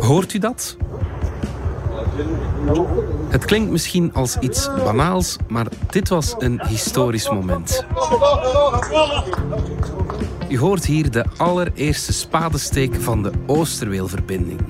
Hoort 0.00 0.32
u 0.32 0.38
dat? 0.38 0.76
Het 3.28 3.44
klinkt 3.44 3.70
misschien 3.70 4.14
als 4.14 4.36
iets 4.38 4.70
banaals, 4.84 5.36
maar 5.48 5.66
dit 5.90 6.08
was 6.08 6.34
een 6.38 6.60
historisch 6.66 7.30
moment. 7.30 7.84
U 10.48 10.58
hoort 10.58 10.84
hier 10.84 11.10
de 11.10 11.24
allereerste 11.36 12.12
spadesteek 12.12 12.94
van 12.94 13.22
de 13.22 13.30
Oosterweelverbinding. 13.46 14.60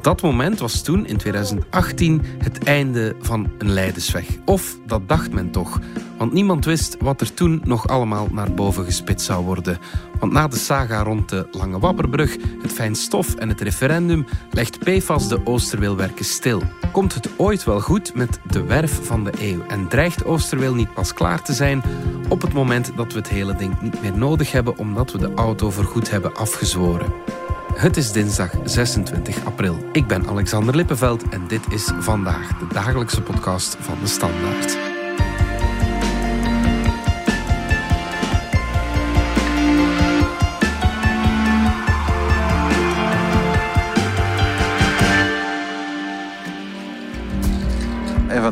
Dat 0.00 0.22
moment 0.22 0.58
was 0.58 0.82
toen, 0.82 1.06
in 1.06 1.16
2018, 1.16 2.22
het 2.38 2.64
einde 2.64 3.16
van 3.20 3.50
een 3.58 3.70
Leidensweg. 3.70 4.26
Of 4.44 4.76
dat 4.86 5.08
dacht 5.08 5.32
men 5.32 5.50
toch. 5.50 5.80
Want 6.18 6.32
niemand 6.32 6.64
wist 6.64 6.96
wat 7.00 7.20
er 7.20 7.34
toen 7.34 7.60
nog 7.64 7.88
allemaal 7.88 8.28
naar 8.32 8.54
boven 8.54 8.84
gespitst 8.84 9.26
zou 9.26 9.44
worden. 9.44 9.78
Want 10.20 10.32
na 10.32 10.48
de 10.48 10.56
saga 10.56 11.02
rond 11.02 11.28
de 11.28 11.46
Lange 11.50 11.78
Wapperbrug, 11.78 12.36
het 12.62 12.72
fijnstof 12.72 13.34
en 13.34 13.48
het 13.48 13.60
referendum 13.60 14.26
legt 14.50 14.78
PFAS 14.78 15.28
de 15.28 15.40
Oosterweelwerken 15.44 16.24
stil. 16.24 16.62
Komt 16.92 17.14
het 17.14 17.28
ooit 17.36 17.64
wel 17.64 17.80
goed 17.80 18.14
met 18.14 18.40
de 18.50 18.64
werf 18.64 19.06
van 19.06 19.24
de 19.24 19.32
eeuw? 19.40 19.62
En 19.68 19.88
dreigt 19.88 20.24
Oosterweel 20.24 20.74
niet 20.74 20.94
pas 20.94 21.14
klaar 21.14 21.42
te 21.42 21.52
zijn 21.52 21.82
op 22.28 22.42
het 22.42 22.52
moment 22.52 22.92
dat 22.96 23.12
we 23.12 23.18
het 23.18 23.28
hele 23.28 23.56
ding 23.56 23.80
niet 23.80 24.02
meer 24.02 24.16
nodig 24.16 24.52
hebben 24.52 24.78
omdat 24.78 25.12
we 25.12 25.18
de 25.18 25.32
auto 25.34 25.70
voorgoed 25.70 26.10
hebben 26.10 26.36
afgezworen? 26.36 27.12
Het 27.76 27.96
is 27.96 28.12
dinsdag 28.12 28.50
26 28.64 29.44
april. 29.44 29.78
Ik 29.92 30.06
ben 30.06 30.26
Alexander 30.26 30.76
Lippenveld 30.76 31.28
en 31.28 31.46
dit 31.48 31.72
is 31.72 31.90
vandaag 31.98 32.58
de 32.58 32.66
dagelijkse 32.72 33.22
podcast 33.22 33.76
van 33.80 33.98
de 34.00 34.06
Standaard. 34.06 34.85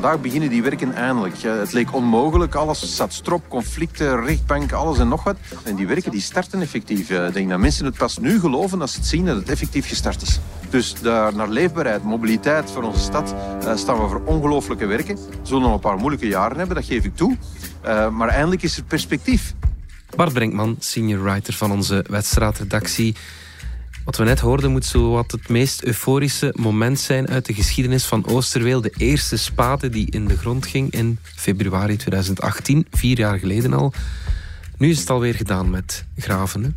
Vandaag 0.04 0.22
beginnen 0.22 0.50
die 0.50 0.62
werken 0.62 0.94
eindelijk. 0.94 1.42
Het 1.42 1.72
leek 1.72 1.94
onmogelijk, 1.94 2.54
alles 2.54 2.96
zat 2.96 3.12
strop, 3.12 3.48
conflicten, 3.48 4.24
rechtbanken, 4.24 4.76
alles 4.76 4.98
en 4.98 5.08
nog 5.08 5.24
wat. 5.24 5.36
En 5.62 5.74
die 5.74 5.86
werken 5.86 6.10
die 6.10 6.20
starten 6.20 6.60
effectief. 6.60 7.10
Ik 7.10 7.32
denk 7.32 7.48
dat 7.48 7.58
mensen 7.58 7.84
het 7.84 7.96
pas 7.96 8.18
nu 8.18 8.40
geloven 8.40 8.80
als 8.80 8.92
ze 8.92 8.98
het 8.98 9.06
zien 9.06 9.24
dat 9.24 9.36
het 9.36 9.48
effectief 9.48 9.88
gestart 9.88 10.22
is. 10.22 10.40
Dus 10.70 10.94
daar 11.02 11.34
naar 11.34 11.48
leefbaarheid, 11.48 12.04
mobiliteit 12.04 12.70
voor 12.70 12.82
onze 12.82 13.00
stad 13.00 13.34
uh, 13.64 13.76
staan 13.76 14.00
we 14.00 14.08
voor 14.08 14.22
ongelooflijke 14.24 14.86
werken. 14.86 15.16
We 15.16 15.22
zullen 15.42 15.62
nog 15.62 15.72
een 15.72 15.80
paar 15.80 15.98
moeilijke 15.98 16.28
jaren 16.28 16.56
hebben, 16.56 16.76
dat 16.76 16.84
geef 16.84 17.04
ik 17.04 17.16
toe. 17.16 17.36
Uh, 17.84 18.08
maar 18.08 18.28
eindelijk 18.28 18.62
is 18.62 18.76
er 18.76 18.84
perspectief. 18.84 19.54
Bart 20.16 20.32
Brinkman, 20.32 20.76
senior 20.78 21.22
writer 21.22 21.54
van 21.54 21.72
onze 21.72 22.04
wedstrijdredactie. 22.08 23.14
Wat 24.04 24.16
we 24.16 24.24
net 24.24 24.40
hoorden 24.40 24.70
moet 24.70 24.84
zo 24.84 25.10
wat 25.10 25.30
het 25.30 25.48
meest 25.48 25.84
euforische 25.84 26.54
moment 26.56 27.00
zijn 27.00 27.28
uit 27.28 27.46
de 27.46 27.54
geschiedenis 27.54 28.04
van 28.04 28.26
Oosterweel. 28.26 28.80
De 28.80 28.92
eerste 28.96 29.36
spade 29.36 29.88
die 29.88 30.10
in 30.10 30.26
de 30.26 30.36
grond 30.36 30.66
ging 30.66 30.90
in 30.92 31.18
februari 31.22 31.96
2018, 31.96 32.86
vier 32.90 33.18
jaar 33.18 33.38
geleden 33.38 33.72
al. 33.72 33.92
Nu 34.78 34.90
is 34.90 34.98
het 34.98 35.10
alweer 35.10 35.34
gedaan 35.34 35.70
met 35.70 36.04
graven. 36.16 36.76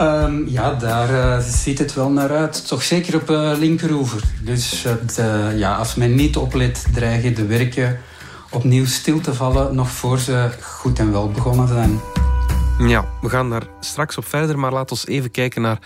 Um, 0.00 0.48
ja, 0.48 0.74
daar 0.74 1.10
uh, 1.10 1.38
ziet 1.48 1.78
het 1.78 1.94
wel 1.94 2.10
naar 2.10 2.30
uit. 2.30 2.66
Toch 2.68 2.82
zeker 2.82 3.14
op 3.14 3.30
uh, 3.30 3.52
linkeroever. 3.58 4.22
Dus 4.42 4.84
uh, 5.18 5.58
ja, 5.58 5.76
als 5.76 5.94
men 5.94 6.14
niet 6.14 6.36
oplet, 6.36 6.86
dreigen 6.92 7.34
de 7.34 7.46
werken 7.46 7.98
opnieuw 8.50 8.86
stil 8.86 9.20
te 9.20 9.34
vallen... 9.34 9.74
nog 9.74 9.90
voor 9.90 10.18
ze 10.18 10.50
goed 10.60 10.98
en 10.98 11.12
wel 11.12 11.30
begonnen 11.30 11.68
zijn. 11.68 12.00
Ja, 12.78 13.08
we 13.20 13.28
gaan 13.28 13.50
daar 13.50 13.66
straks 13.80 14.18
op 14.18 14.26
verder, 14.26 14.58
maar 14.58 14.72
laten 14.72 14.96
we 14.96 15.12
even 15.12 15.30
kijken 15.30 15.62
naar 15.62 15.78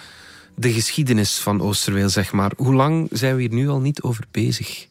de 0.55 0.73
geschiedenis 0.73 1.39
van 1.39 1.63
Oosterweel, 1.63 2.09
zeg 2.09 2.33
maar. 2.33 2.53
Hoe 2.57 2.75
lang 2.75 3.09
zijn 3.13 3.35
we 3.35 3.41
hier 3.41 3.53
nu 3.53 3.69
al 3.69 3.81
niet 3.81 4.03
over 4.03 4.25
bezig? 4.31 4.87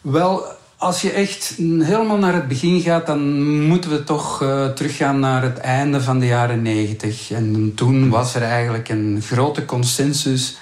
Wel, 0.00 0.44
als 0.76 1.02
je 1.02 1.10
echt 1.10 1.54
helemaal 1.58 2.16
naar 2.16 2.34
het 2.34 2.48
begin 2.48 2.80
gaat, 2.80 3.06
dan 3.06 3.42
moeten 3.62 3.90
we 3.90 4.04
toch 4.04 4.42
uh, 4.42 4.66
teruggaan 4.66 5.18
naar 5.18 5.42
het 5.42 5.58
einde 5.58 6.00
van 6.00 6.18
de 6.18 6.26
jaren 6.26 6.62
negentig. 6.62 7.30
En 7.30 7.72
toen 7.74 8.08
was 8.08 8.34
er 8.34 8.42
eigenlijk 8.42 8.88
een 8.88 9.22
grote 9.22 9.64
consensus 9.64 10.56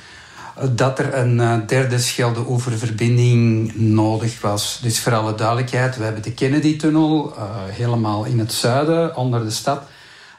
dat 0.69 0.98
er 0.98 1.15
een 1.15 1.38
uh, 1.38 1.56
derde 1.66 1.98
Schelde-Oeververbinding 1.98 3.72
nodig 3.76 4.41
was. 4.41 4.78
Dus 4.82 5.00
voor 5.00 5.15
alle 5.15 5.34
duidelijkheid, 5.34 5.97
we 5.97 6.04
hebben 6.04 6.22
de 6.22 6.32
Kennedy-tunnel 6.32 7.34
uh, 7.37 7.44
helemaal 7.66 8.25
in 8.25 8.38
het 8.38 8.53
zuiden, 8.53 9.16
onder 9.16 9.44
de 9.44 9.50
stad. 9.50 9.82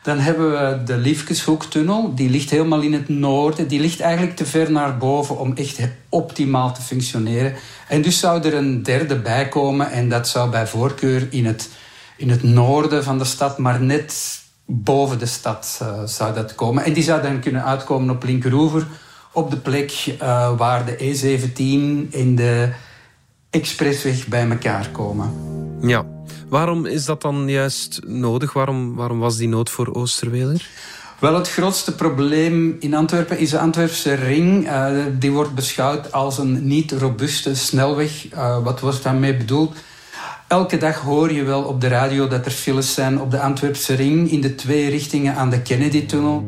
Dan 0.04 0.20
hebben 0.20 0.52
we 0.52 0.84
de 0.84 0.98
Liefkeshoektunnel, 0.98 2.16
die 2.16 2.30
ligt 2.30 2.50
helemaal 2.50 2.82
in 2.82 2.94
het 2.94 3.10
noorden. 3.10 3.68
Die 3.68 3.80
ligt 3.80 4.00
eigenlijk 4.00 4.36
te 4.36 4.46
ver 4.46 4.72
naar 4.72 4.98
boven 4.98 5.40
om 5.40 5.56
echt 5.56 5.80
optimaal 6.10 6.74
te 6.74 6.82
functioneren. 6.82 7.54
En 7.88 8.02
dus 8.02 8.20
zou 8.20 8.42
er 8.42 8.54
een 8.54 8.84
derde 8.84 9.20
bij 9.20 9.48
komen 9.48 9.92
en 9.92 10.10
dat 10.10 10.28
zou 10.28 10.50
bij 10.50 10.68
voorkeur 10.68 11.28
in 11.30 11.46
het, 11.46 11.70
in 12.18 12.30
het 12.30 12.44
noorden 12.44 13.04
van 13.04 13.18
de 13.18 13.26
stad, 13.26 13.58
maar 13.58 13.82
net 13.82 14.40
boven 14.66 15.20
de 15.20 15.26
stad 15.26 15.80
uh, 15.82 16.04
zou 16.06 16.34
dat 16.34 16.56
komen. 16.56 16.84
En 16.84 16.94
die 16.94 17.04
zou 17.04 17.22
dan 17.22 17.40
kunnen 17.40 17.64
uitkomen 17.64 18.16
op 18.16 18.24
linkeroever 18.24 18.88
op 19.32 19.52
de 19.52 19.58
plek 19.58 20.16
uh, 20.22 20.58
waar 20.58 20.86
de 20.86 20.98
E17 20.98 22.14
en 22.14 22.36
de 22.36 22.70
expressweg 23.50 24.28
bij 24.28 24.50
elkaar 24.50 24.90
komen. 24.90 25.34
Ja, 25.82 26.06
waarom 26.50 26.86
is 26.86 27.06
dat 27.06 27.22
dan 27.22 27.50
juist 27.50 28.02
nodig? 28.06 28.54
Waarom, 28.54 28.96
waarom 28.96 29.20
was 29.20 29.38
die 29.38 29.48
nood 29.48 29.70
voor 29.70 29.94
Oosterweler? 29.94 30.70
Wel, 31.20 31.36
het 31.36 31.50
grootste 31.50 31.96
probleem 31.96 32.78
in 32.80 32.94
Antwerpen 32.94 33.38
is 33.38 33.50
de 33.50 33.60
Antwerpse 33.60 34.14
ring. 34.14 34.68
Uh, 34.68 34.92
die 35.20 35.32
wordt 35.32 35.56
beschouwd 35.56 36.12
als 36.12 36.38
een 36.38 36.68
niet 36.68 36.92
robuuste 36.92 37.56
snelweg. 37.56 38.34
Uh, 38.34 38.64
wat 38.64 38.80
wordt 38.80 39.04
daarmee 39.04 39.38
bedoeld? 39.38 39.76
Elke 40.48 40.78
dag 40.78 41.00
hoor 41.00 41.32
je 41.34 41.44
wel 41.44 41.64
op 41.64 41.82
de 41.82 41.88
radio 41.88 42.28
dat 42.28 42.46
er 42.46 42.52
files 42.52 42.94
zijn 42.94 43.22
op 43.22 43.32
de 43.32 43.40
Antwerpse 43.40 43.94
ring 43.94 44.32
in 44.32 44.42
de 44.42 44.56
twee 44.56 44.90
richtingen 44.90 45.36
aan 45.36 45.50
de 45.50 45.62
Kennedy-tunnel. 45.62 46.48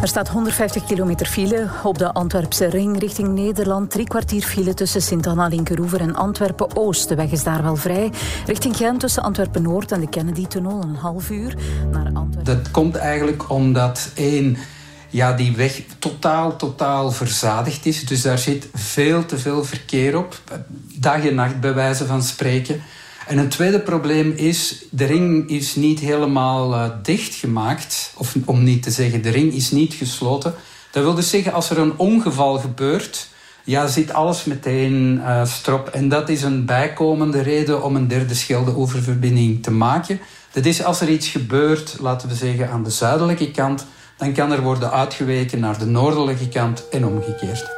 Er 0.00 0.08
staat 0.08 0.28
150 0.28 0.84
kilometer 0.84 1.26
file 1.26 1.68
op 1.82 1.98
de 1.98 2.12
Antwerpse 2.12 2.66
ring 2.66 2.98
richting 2.98 3.28
Nederland. 3.28 3.90
Drie 3.90 4.06
kwartier 4.06 4.42
file 4.42 4.74
tussen 4.74 5.02
Sint-Anna, 5.02 5.46
Linkeroever 5.46 6.00
en 6.00 6.14
Antwerpen-Oost. 6.14 7.08
De 7.08 7.14
weg 7.14 7.30
is 7.30 7.42
daar 7.42 7.62
wel 7.62 7.76
vrij. 7.76 8.12
Richting 8.46 8.76
Gent 8.76 9.00
tussen 9.00 9.22
Antwerpen-Noord 9.22 9.92
en 9.92 10.00
de 10.00 10.08
Kennedy-tunnel 10.08 10.82
een 10.82 10.94
half 10.94 11.30
uur 11.30 11.56
naar 11.92 12.10
Antwerpen. 12.14 12.44
Dat 12.44 12.70
komt 12.70 12.96
eigenlijk 12.96 13.50
omdat 13.50 14.10
één 14.14 14.56
ja, 15.08 15.32
die 15.32 15.56
weg 15.56 15.82
totaal, 15.98 16.56
totaal 16.56 17.10
verzadigd 17.10 17.86
is. 17.86 18.06
Dus 18.06 18.22
daar 18.22 18.38
zit 18.38 18.68
veel 18.74 19.26
te 19.26 19.38
veel 19.38 19.64
verkeer 19.64 20.18
op. 20.18 20.40
Dag 20.98 21.26
en 21.26 21.34
nacht 21.34 21.60
bij 21.60 21.74
wijze 21.74 22.06
van 22.06 22.22
spreken. 22.22 22.82
En 23.30 23.38
een 23.38 23.48
tweede 23.48 23.80
probleem 23.80 24.32
is, 24.36 24.84
de 24.90 25.04
ring 25.04 25.48
is 25.48 25.74
niet 25.74 26.00
helemaal 26.00 26.72
uh, 26.72 26.90
dichtgemaakt. 27.02 28.12
Of 28.16 28.34
om 28.44 28.62
niet 28.62 28.82
te 28.82 28.90
zeggen, 28.90 29.22
de 29.22 29.30
ring 29.30 29.52
is 29.52 29.70
niet 29.70 29.94
gesloten. 29.94 30.54
Dat 30.90 31.02
wil 31.02 31.14
dus 31.14 31.30
zeggen, 31.30 31.52
als 31.52 31.70
er 31.70 31.78
een 31.78 31.98
ongeval 31.98 32.58
gebeurt, 32.58 33.28
ja, 33.64 33.86
zit 33.86 34.12
alles 34.12 34.44
meteen 34.44 35.14
uh, 35.16 35.44
strop. 35.44 35.88
En 35.88 36.08
dat 36.08 36.28
is 36.28 36.42
een 36.42 36.64
bijkomende 36.64 37.40
reden 37.40 37.82
om 37.82 37.96
een 37.96 38.08
derde 38.08 38.34
Schelde-oververbinding 38.34 39.62
te 39.62 39.70
maken. 39.70 40.20
Dat 40.52 40.64
is 40.64 40.84
als 40.84 41.00
er 41.00 41.08
iets 41.08 41.28
gebeurt, 41.28 41.96
laten 42.00 42.28
we 42.28 42.34
zeggen 42.34 42.70
aan 42.70 42.84
de 42.84 42.90
zuidelijke 42.90 43.50
kant, 43.50 43.86
dan 44.16 44.32
kan 44.32 44.52
er 44.52 44.62
worden 44.62 44.90
uitgeweken 44.90 45.60
naar 45.60 45.78
de 45.78 45.86
noordelijke 45.86 46.48
kant 46.48 46.88
en 46.88 47.04
omgekeerd. 47.06 47.70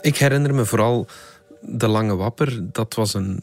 Ik 0.00 0.16
herinner 0.16 0.54
me 0.54 0.64
vooral 0.64 1.06
de 1.60 1.88
Lange 1.88 2.16
Wapper. 2.16 2.60
Dat 2.72 2.94
was 2.94 3.14
een 3.14 3.42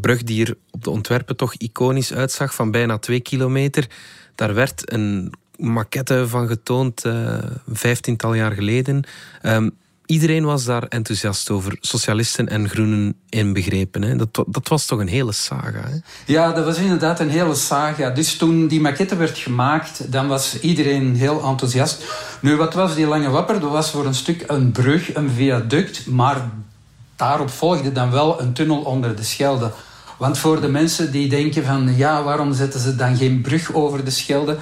brug 0.00 0.22
die 0.22 0.46
er 0.46 0.56
op 0.70 0.84
de 0.84 0.90
ontwerpen 0.90 1.36
toch 1.36 1.54
iconisch 1.54 2.12
uitzag, 2.12 2.54
van 2.54 2.70
bijna 2.70 2.98
twee 2.98 3.20
kilometer. 3.20 3.86
Daar 4.34 4.54
werd 4.54 4.92
een 4.92 5.32
maquette 5.56 6.28
van 6.28 6.48
getoond, 6.48 7.04
een 7.04 7.60
vijftiental 7.66 8.34
jaar 8.34 8.52
geleden. 8.52 9.04
Um, 9.42 9.76
iedereen 10.06 10.44
was 10.44 10.64
daar 10.64 10.82
enthousiast 10.82 11.50
over, 11.50 11.76
socialisten 11.80 12.48
en 12.48 12.68
groenen 12.68 13.14
inbegrepen. 13.28 14.02
Hè. 14.02 14.16
Dat, 14.16 14.44
dat 14.46 14.68
was 14.68 14.86
toch 14.86 14.98
een 14.98 15.08
hele 15.08 15.32
saga. 15.32 15.88
Hè? 15.88 15.96
Ja, 16.26 16.52
dat 16.52 16.64
was 16.64 16.78
inderdaad 16.78 17.20
een 17.20 17.30
hele 17.30 17.54
saga. 17.54 18.10
Dus 18.10 18.36
toen 18.36 18.66
die 18.66 18.80
maquette 18.80 19.16
werd 19.16 19.38
gemaakt, 19.38 20.12
dan 20.12 20.28
was 20.28 20.60
iedereen 20.60 21.16
heel 21.16 21.42
enthousiast. 21.42 22.04
Nu, 22.40 22.56
wat 22.56 22.74
was 22.74 22.94
die 22.94 23.06
lange 23.06 23.30
wapper? 23.30 23.60
Dat 23.60 23.70
was 23.70 23.90
voor 23.90 24.06
een 24.06 24.14
stuk 24.14 24.44
een 24.46 24.72
brug, 24.72 25.14
een 25.14 25.30
viaduct, 25.30 26.06
maar 26.06 26.50
daarop 27.16 27.50
volgde 27.50 27.92
dan 27.92 28.10
wel 28.10 28.40
een 28.40 28.52
tunnel 28.52 28.78
onder 28.78 29.16
de 29.16 29.24
Schelde. 29.24 29.70
Want 30.18 30.38
voor 30.38 30.60
de 30.60 30.68
mensen 30.68 31.12
die 31.12 31.28
denken 31.28 31.64
van 31.64 31.96
ja, 31.96 32.22
waarom 32.22 32.52
zetten 32.52 32.80
ze 32.80 32.96
dan 32.96 33.16
geen 33.16 33.40
brug 33.40 33.74
over 33.74 34.04
de 34.04 34.10
Schelde? 34.10 34.56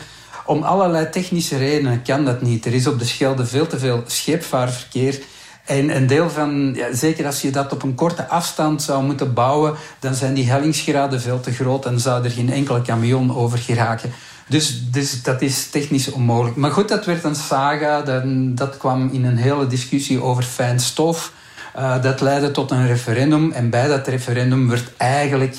Om 0.47 0.63
allerlei 0.63 1.11
technische 1.11 1.57
redenen 1.57 2.03
kan 2.03 2.25
dat 2.25 2.43
niet. 2.43 2.67
Er 2.67 2.75
is 2.75 2.87
op 2.87 2.99
de 2.99 3.05
Schelde 3.05 3.47
veel 3.47 3.67
te 3.67 3.79
veel 3.79 4.03
scheepvaartverkeer. 4.07 5.21
En 5.65 5.97
een 5.97 6.07
deel 6.07 6.31
van, 6.31 6.73
ja, 6.75 6.95
zeker 6.95 7.27
als 7.27 7.43
je 7.43 7.51
dat 7.51 7.73
op 7.73 7.83
een 7.83 7.95
korte 7.95 8.29
afstand 8.29 8.83
zou 8.83 9.05
moeten 9.05 9.35
bouwen, 9.35 9.75
dan 9.99 10.15
zijn 10.15 10.35
die 10.35 10.51
hellingsgraden 10.51 11.21
veel 11.21 11.41
te 11.41 11.53
groot 11.53 11.87
en 11.87 12.01
zou 12.01 12.25
er 12.25 12.31
geen 12.31 12.53
enkele 12.53 12.83
camion 12.83 13.37
over 13.37 13.59
geraken. 13.59 14.13
Dus, 14.49 14.91
dus 14.91 15.23
dat 15.23 15.43
is 15.43 15.71
technisch 15.71 16.11
onmogelijk. 16.11 16.57
Maar 16.57 16.71
goed, 16.71 16.89
dat 16.89 17.05
werd 17.05 17.25
een 17.25 17.35
saga. 17.35 18.23
Dat 18.55 18.77
kwam 18.77 19.09
in 19.13 19.25
een 19.25 19.37
hele 19.37 19.67
discussie 19.67 20.23
over 20.23 20.43
fijn 20.43 20.81
stof. 20.81 21.33
Uh, 21.77 22.03
dat 22.03 22.21
leidde 22.21 22.51
tot 22.51 22.71
een 22.71 22.87
referendum. 22.87 23.53
En 23.53 23.71
bij 23.71 23.89
dat 23.89 24.07
referendum 24.07 24.69
werd 24.69 24.93
eigenlijk 24.97 25.57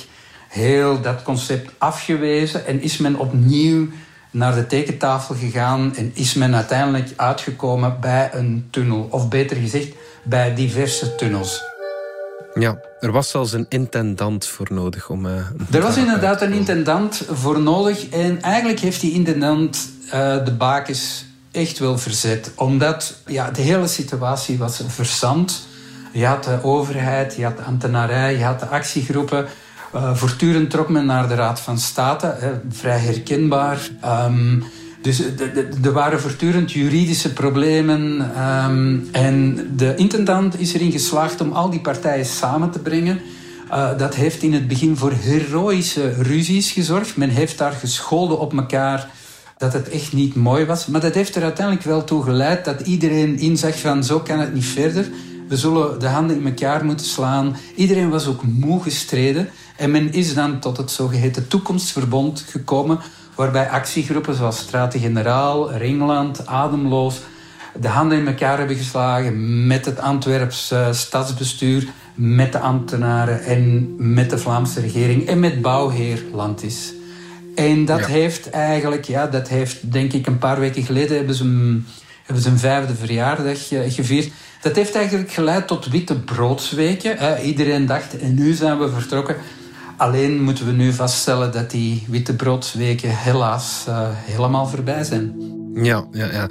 heel 0.50 1.02
dat 1.02 1.24
concept 1.24 1.72
afgewezen. 1.78 2.66
En 2.66 2.82
is 2.82 2.98
men 2.98 3.16
opnieuw 3.16 3.88
naar 4.32 4.56
de 4.56 4.68
tekentafel 4.68 5.36
gegaan. 5.36 5.96
En 5.96 6.12
is 6.14 6.34
men 6.34 6.56
uiteindelijk 6.56 7.10
uitgekomen 7.16 7.98
bij 8.00 8.30
een 8.34 8.68
tunnel. 8.72 9.08
Of 9.10 9.30
beter 9.30 9.58
gezegd, 9.58 9.94
bij 10.24 10.56
diverse 10.56 11.16
tunnels. 11.16 11.62
Ja, 12.54 12.82
er 13.00 13.12
was 13.12 13.30
zelfs 13.30 13.54
een 13.54 13.66
intendant 13.70 14.46
voor 14.46 14.68
nodig 14.70 15.10
om. 15.10 15.26
Uh, 15.26 15.32
er 15.72 15.82
was 15.82 15.98
inderdaad 15.98 16.42
een 16.42 16.54
intendant 16.54 17.22
voor 17.32 17.60
nodig. 17.60 18.10
En 18.10 18.42
eigenlijk 18.42 18.80
heeft 18.80 19.02
die 19.02 19.14
intendant 19.14 19.90
uh, 20.06 20.12
de 20.46 20.54
bakens 20.58 21.26
echt 21.52 21.80
wel 21.80 21.98
verzet. 21.98 22.52
Omdat 22.56 23.16
ja, 23.26 23.52
de 23.52 23.62
hele 23.62 23.88
situatie 23.88 24.58
was 24.58 24.82
verzand. 24.88 25.68
Je 26.14 26.26
had 26.26 26.44
de 26.44 26.64
overheid, 26.64 27.36
je 27.36 27.44
had 27.44 27.58
de 27.58 27.64
ambtenarij, 27.64 28.38
je 28.38 28.44
had 28.44 28.60
de 28.60 28.66
actiegroepen. 28.66 29.46
Uh, 29.96 30.16
voortdurend 30.16 30.70
trok 30.70 30.90
men 30.90 31.06
naar 31.06 31.28
de 31.28 31.36
Raad 31.36 31.60
van 31.60 31.78
State, 31.80 32.36
hè, 32.40 32.52
vrij 32.70 33.00
herkenbaar. 33.00 33.90
Um, 34.06 34.64
dus 35.02 35.22
er 35.84 35.92
waren 35.92 36.22
voortdurend 36.22 36.72
juridische 36.72 37.34
problemen. 37.34 38.32
Ehm, 38.36 38.98
en 39.12 39.68
de 39.76 39.96
intendant 39.96 40.60
is 40.60 40.74
erin 40.74 40.92
geslaagd 40.92 41.42
om 41.42 41.52
al 41.52 41.70
die 41.70 41.80
partijen 41.80 42.26
samen 42.26 42.72
te 42.72 42.80
brengen. 42.80 43.22
Uh, 43.70 43.98
dat 43.98 44.16
heeft 44.16 44.42
in 44.42 44.54
het 44.54 44.68
begin 44.68 44.98
voor 44.98 45.12
heroïsche 45.12 46.14
ruzies 46.14 46.72
gezorgd. 46.72 47.18
Men 47.18 47.30
heeft 47.30 47.58
daar 47.58 47.72
gescholden 47.72 48.40
op 48.40 48.54
elkaar 48.54 49.10
dat 49.58 49.74
het 49.74 49.90
echt 49.90 50.14
niet 50.14 50.36
mooi 50.36 50.66
was. 50.66 50.86
Maar 50.86 51.02
dat 51.02 51.14
heeft 51.14 51.36
er 51.36 51.44
uiteindelijk 51.44 51.86
wel 51.86 52.04
toe 52.04 52.24
geleid 52.24 52.66
dat 52.66 52.82
iedereen 52.82 53.40
inzag 53.40 53.80
van 53.80 54.04
zo 54.04 54.20
kan 54.20 54.40
het 54.40 54.54
niet 54.54 54.66
verder. 54.66 55.10
We 55.48 55.58
zullen 55.58 56.00
de 56.00 56.08
handen 56.08 56.38
in 56.38 56.46
elkaar 56.46 56.86
moeten 56.86 57.06
slaan. 57.06 57.56
Iedereen 57.76 58.10
was 58.10 58.28
ook 58.28 58.44
moe 58.44 58.82
gestreden. 58.82 59.50
En 59.78 59.92
men 59.92 60.14
is 60.14 60.34
dan 60.34 60.60
tot 60.60 60.78
het 60.78 60.92
zogeheten 60.92 61.48
toekomstverbond 61.48 62.46
gekomen 62.50 63.00
waarbij 63.36 63.70
actiegroepen 63.70 64.36
zoals 64.36 64.58
Straten-Generaal, 64.58 65.72
Ringland, 65.72 66.46
Ademloos 66.46 67.22
de 67.80 67.88
handen 67.88 68.18
in 68.18 68.28
elkaar 68.28 68.58
hebben 68.58 68.76
geslagen 68.76 69.68
met 69.68 69.86
het 69.86 70.00
Antwerpse 70.00 70.90
stadsbestuur, 70.92 71.88
met 72.16 72.52
de 72.52 72.60
ambtenaren 72.60 73.44
en 73.44 73.94
met 74.14 74.30
de 74.30 74.38
Vlaamse 74.38 74.80
regering 74.80 75.28
en 75.28 75.40
met 75.40 75.62
bouwheer 75.62 76.24
Landis. 76.34 76.94
En 77.56 77.86
dat 77.86 78.06
heeft 78.06 78.50
eigenlijk, 78.50 79.06
ja, 79.06 79.28
dat 79.28 79.48
heeft 79.48 79.92
denk 79.92 80.14
ik 80.14 80.28
een 80.28 80.38
paar 80.38 80.60
weken 80.60 80.84
geleden 80.84 81.18
hebben 81.18 81.36
ze, 81.36 81.44
een, 81.44 81.86
hebben 82.24 82.46
een 82.46 82.60
vijfde 82.60 82.96
verjaardag 82.96 83.72
eh, 83.72 83.92
gevierd. 83.92 84.32
Dat 84.62 84.76
heeft 84.76 84.96
eigenlijk 84.96 85.32
geleid 85.32 85.68
tot 85.68 85.88
witte 85.88 86.20
broodsweken. 86.20 87.42
Iedereen 87.42 87.86
dacht, 87.86 88.18
en 88.18 88.34
nu 88.34 88.54
zijn 88.54 88.80
we 88.80 88.90
vertrokken. 88.90 89.36
Alleen 89.98 90.42
moeten 90.42 90.66
we 90.66 90.72
nu 90.72 90.94
vaststellen 90.94 91.52
dat 91.52 91.72
die 91.72 92.06
wittebroodweken 92.08 93.18
helaas 93.18 93.86
uh, 93.88 94.10
helemaal 94.12 94.68
voorbij 94.68 95.04
zijn. 95.04 95.36
Ja, 95.74 96.08
ja, 96.12 96.32
ja. 96.32 96.50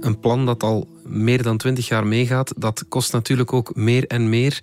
Een 0.00 0.20
plan 0.20 0.46
dat 0.46 0.62
al 0.62 0.88
meer 1.04 1.42
dan 1.42 1.56
twintig 1.56 1.88
jaar 1.88 2.06
meegaat, 2.06 2.52
dat 2.56 2.84
kost 2.88 3.12
natuurlijk 3.12 3.52
ook 3.52 3.74
meer 3.74 4.06
en 4.06 4.28
meer. 4.28 4.62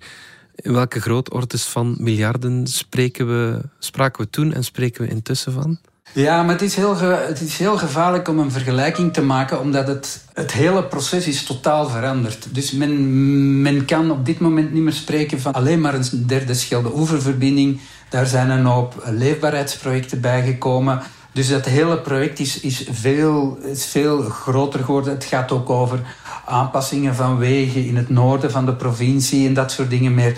In 0.54 0.72
welke 0.72 1.00
grootorders 1.00 1.64
van 1.64 1.96
miljarden 1.98 2.66
spreken 2.66 3.26
we, 3.26 3.60
spraken 3.78 4.24
we 4.24 4.30
toen 4.30 4.52
en 4.52 4.64
spreken 4.64 5.02
we 5.02 5.10
intussen 5.10 5.52
van? 5.52 5.78
Ja, 6.12 6.42
maar 6.42 6.52
het 6.52 6.62
is, 6.62 6.74
heel 6.74 6.96
het 6.98 7.40
is 7.40 7.58
heel 7.58 7.78
gevaarlijk 7.78 8.28
om 8.28 8.38
een 8.38 8.50
vergelijking 8.50 9.12
te 9.12 9.22
maken, 9.22 9.60
omdat 9.60 9.86
het, 9.86 10.24
het 10.34 10.52
hele 10.52 10.84
proces 10.84 11.26
is 11.26 11.44
totaal 11.44 11.88
veranderd. 11.88 12.46
Dus 12.54 12.72
men, 12.72 13.62
men 13.62 13.84
kan 13.84 14.10
op 14.10 14.26
dit 14.26 14.38
moment 14.38 14.72
niet 14.72 14.82
meer 14.82 14.92
spreken 14.92 15.40
van 15.40 15.52
alleen 15.52 15.80
maar 15.80 15.94
een 15.94 16.26
derde 16.26 16.54
Schelde-oeververbinding. 16.54 17.80
Daar 18.08 18.26
zijn 18.26 18.50
een 18.50 18.64
hoop 18.64 19.02
leefbaarheidsprojecten 19.04 20.20
bijgekomen. 20.20 21.02
Dus 21.32 21.48
dat 21.48 21.64
hele 21.64 21.98
project 21.98 22.38
is, 22.38 22.60
is, 22.60 22.86
veel, 22.90 23.58
is 23.64 23.86
veel 23.86 24.22
groter 24.22 24.84
geworden. 24.84 25.12
Het 25.12 25.24
gaat 25.24 25.52
ook 25.52 25.70
over 25.70 26.00
aanpassingen 26.46 27.14
van 27.14 27.38
wegen 27.38 27.84
in 27.84 27.96
het 27.96 28.08
noorden 28.08 28.50
van 28.50 28.66
de 28.66 28.74
provincie 28.74 29.46
en 29.46 29.54
dat 29.54 29.72
soort 29.72 29.90
dingen 29.90 30.14
meer. 30.14 30.36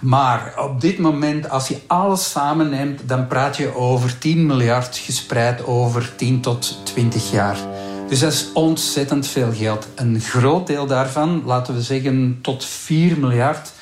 Maar 0.00 0.54
op 0.58 0.80
dit 0.80 0.98
moment, 0.98 1.50
als 1.50 1.68
je 1.68 1.80
alles 1.86 2.30
samenneemt, 2.30 3.08
dan 3.08 3.26
praat 3.26 3.56
je 3.56 3.74
over 3.74 4.18
10 4.18 4.46
miljard 4.46 4.96
gespreid 4.96 5.66
over 5.66 6.12
10 6.16 6.40
tot 6.40 6.78
20 6.84 7.30
jaar. 7.30 7.56
Dus 8.08 8.20
dat 8.20 8.32
is 8.32 8.46
ontzettend 8.54 9.26
veel 9.26 9.52
geld. 9.52 9.88
Een 9.94 10.20
groot 10.20 10.66
deel 10.66 10.86
daarvan, 10.86 11.42
laten 11.44 11.74
we 11.74 11.82
zeggen 11.82 12.38
tot 12.42 12.64
4 12.64 13.18
miljard, 13.18 13.72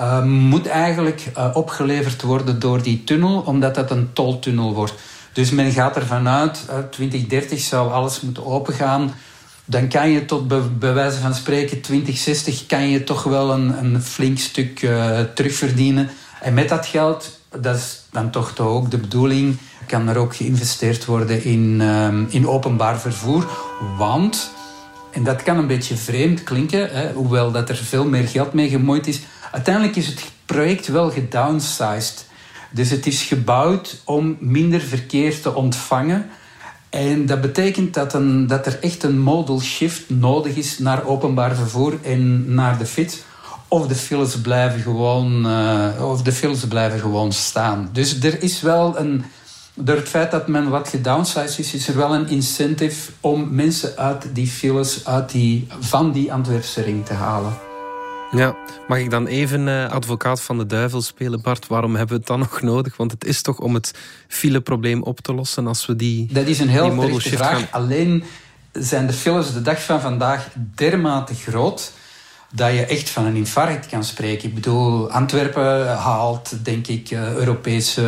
uh, 0.00 0.24
moet 0.24 0.66
eigenlijk 0.66 1.30
uh, 1.36 1.50
opgeleverd 1.52 2.22
worden 2.22 2.60
door 2.60 2.82
die 2.82 3.04
tunnel, 3.04 3.40
omdat 3.40 3.74
dat 3.74 3.90
een 3.90 4.12
toltunnel 4.12 4.74
wordt. 4.74 4.94
Dus 5.32 5.50
men 5.50 5.72
gaat 5.72 5.96
ervan 5.96 6.28
uit, 6.28 6.64
uh, 6.70 6.76
2030 6.90 7.60
zou 7.60 7.92
alles 7.92 8.20
moeten 8.20 8.46
opengaan. 8.46 9.14
Dan 9.68 9.88
kan 9.88 10.10
je 10.10 10.24
tot 10.24 10.78
bij 10.78 10.94
wijze 10.94 11.18
van 11.18 11.34
spreken 11.34 11.80
2060 11.80 12.66
kan 12.66 12.88
je 12.88 13.04
toch 13.04 13.22
wel 13.22 13.52
een, 13.52 13.84
een 13.84 14.02
flink 14.02 14.38
stuk 14.38 14.82
uh, 14.82 15.20
terugverdienen. 15.20 16.10
En 16.40 16.54
met 16.54 16.68
dat 16.68 16.86
geld, 16.86 17.40
dat 17.60 17.76
is 17.76 18.02
dan 18.10 18.30
toch, 18.30 18.52
toch 18.52 18.66
ook 18.66 18.90
de 18.90 18.98
bedoeling, 18.98 19.56
kan 19.86 20.08
er 20.08 20.16
ook 20.16 20.36
geïnvesteerd 20.36 21.04
worden 21.04 21.44
in, 21.44 21.80
um, 21.80 22.26
in 22.30 22.48
openbaar 22.48 23.00
vervoer. 23.00 23.46
Want, 23.98 24.50
en 25.12 25.24
dat 25.24 25.42
kan 25.42 25.58
een 25.58 25.66
beetje 25.66 25.96
vreemd 25.96 26.42
klinken, 26.42 26.90
hè, 26.90 27.12
hoewel 27.12 27.52
dat 27.52 27.68
er 27.68 27.76
veel 27.76 28.04
meer 28.04 28.28
geld 28.28 28.52
mee 28.52 28.68
gemoeid 28.68 29.06
is 29.06 29.20
Uiteindelijk 29.52 29.96
is 29.96 30.06
het 30.06 30.24
project 30.46 30.86
wel 30.86 31.10
gedownsized. 31.10 32.26
Dus 32.70 32.90
het 32.90 33.06
is 33.06 33.22
gebouwd 33.22 34.02
om 34.04 34.36
minder 34.40 34.80
verkeer 34.80 35.40
te 35.40 35.54
ontvangen. 35.54 36.30
En 36.90 37.26
dat 37.26 37.40
betekent 37.40 37.94
dat, 37.94 38.14
een, 38.14 38.46
dat 38.46 38.66
er 38.66 38.78
echt 38.80 39.02
een 39.02 39.20
modal 39.20 39.60
shift 39.60 40.10
nodig 40.10 40.56
is 40.56 40.78
naar 40.78 41.06
openbaar 41.06 41.54
vervoer 41.54 41.98
en 42.02 42.54
naar 42.54 42.78
de 42.78 42.86
fiets. 42.86 43.18
Of 43.68 43.86
de 43.86 43.94
files 43.94 44.40
blijven 44.40 44.80
gewoon, 44.80 45.46
uh, 45.46 46.10
of 46.10 46.22
de 46.22 46.32
files 46.32 46.66
blijven 46.66 47.00
gewoon 47.00 47.32
staan. 47.32 47.88
Dus 47.92 48.22
er 48.22 48.42
is 48.42 48.60
wel 48.60 48.98
een. 48.98 49.24
Door 49.74 49.96
het 49.96 50.08
feit 50.08 50.30
dat 50.30 50.48
men 50.48 50.68
wat 50.68 50.88
gedownsized 50.88 51.58
is, 51.58 51.74
is 51.74 51.88
er 51.88 51.96
wel 51.96 52.14
een 52.14 52.28
incentive 52.28 53.10
om 53.20 53.54
mensen 53.54 53.96
uit 53.96 54.26
die 54.32 54.46
files, 54.46 55.06
uit 55.06 55.30
die, 55.30 55.66
van 55.80 56.12
die 56.12 56.32
Antwerpse 56.32 56.82
ring 56.82 57.06
te 57.06 57.12
halen. 57.12 57.67
Ja, 58.30 58.56
mag 58.88 58.98
ik 58.98 59.10
dan 59.10 59.26
even 59.26 59.66
uh, 59.66 59.90
advocaat 59.90 60.40
van 60.40 60.58
de 60.58 60.66
duivel 60.66 61.02
spelen, 61.02 61.42
Bart? 61.42 61.66
Waarom 61.66 61.94
hebben 61.96 62.14
we 62.14 62.18
het 62.18 62.26
dan 62.26 62.38
nog 62.50 62.62
nodig? 62.62 62.96
Want 62.96 63.10
het 63.10 63.24
is 63.24 63.42
toch 63.42 63.58
om 63.58 63.74
het 63.74 63.94
fileprobleem 64.28 65.02
op 65.02 65.20
te 65.20 65.34
lossen 65.34 65.66
als 65.66 65.86
we 65.86 65.96
die. 65.96 66.32
Dat 66.32 66.46
is 66.46 66.58
een 66.58 66.68
heel 66.68 66.98
terechte 66.98 67.36
vraag. 67.36 67.58
Gaan... 67.58 67.66
Alleen 67.70 68.24
zijn 68.72 69.06
de 69.06 69.12
files 69.12 69.52
de 69.52 69.62
dag 69.62 69.82
van 69.82 70.00
vandaag 70.00 70.48
dermate 70.74 71.34
groot 71.34 71.92
dat 72.52 72.72
je 72.72 72.84
echt 72.84 73.10
van 73.10 73.26
een 73.26 73.36
infarct 73.36 73.86
kan 73.86 74.04
spreken. 74.04 74.48
Ik 74.48 74.54
bedoel, 74.54 75.10
Antwerpen 75.10 75.96
haalt, 75.96 76.64
denk 76.64 76.86
ik, 76.86 77.10
eh, 77.10 77.34
Europese, 77.34 78.02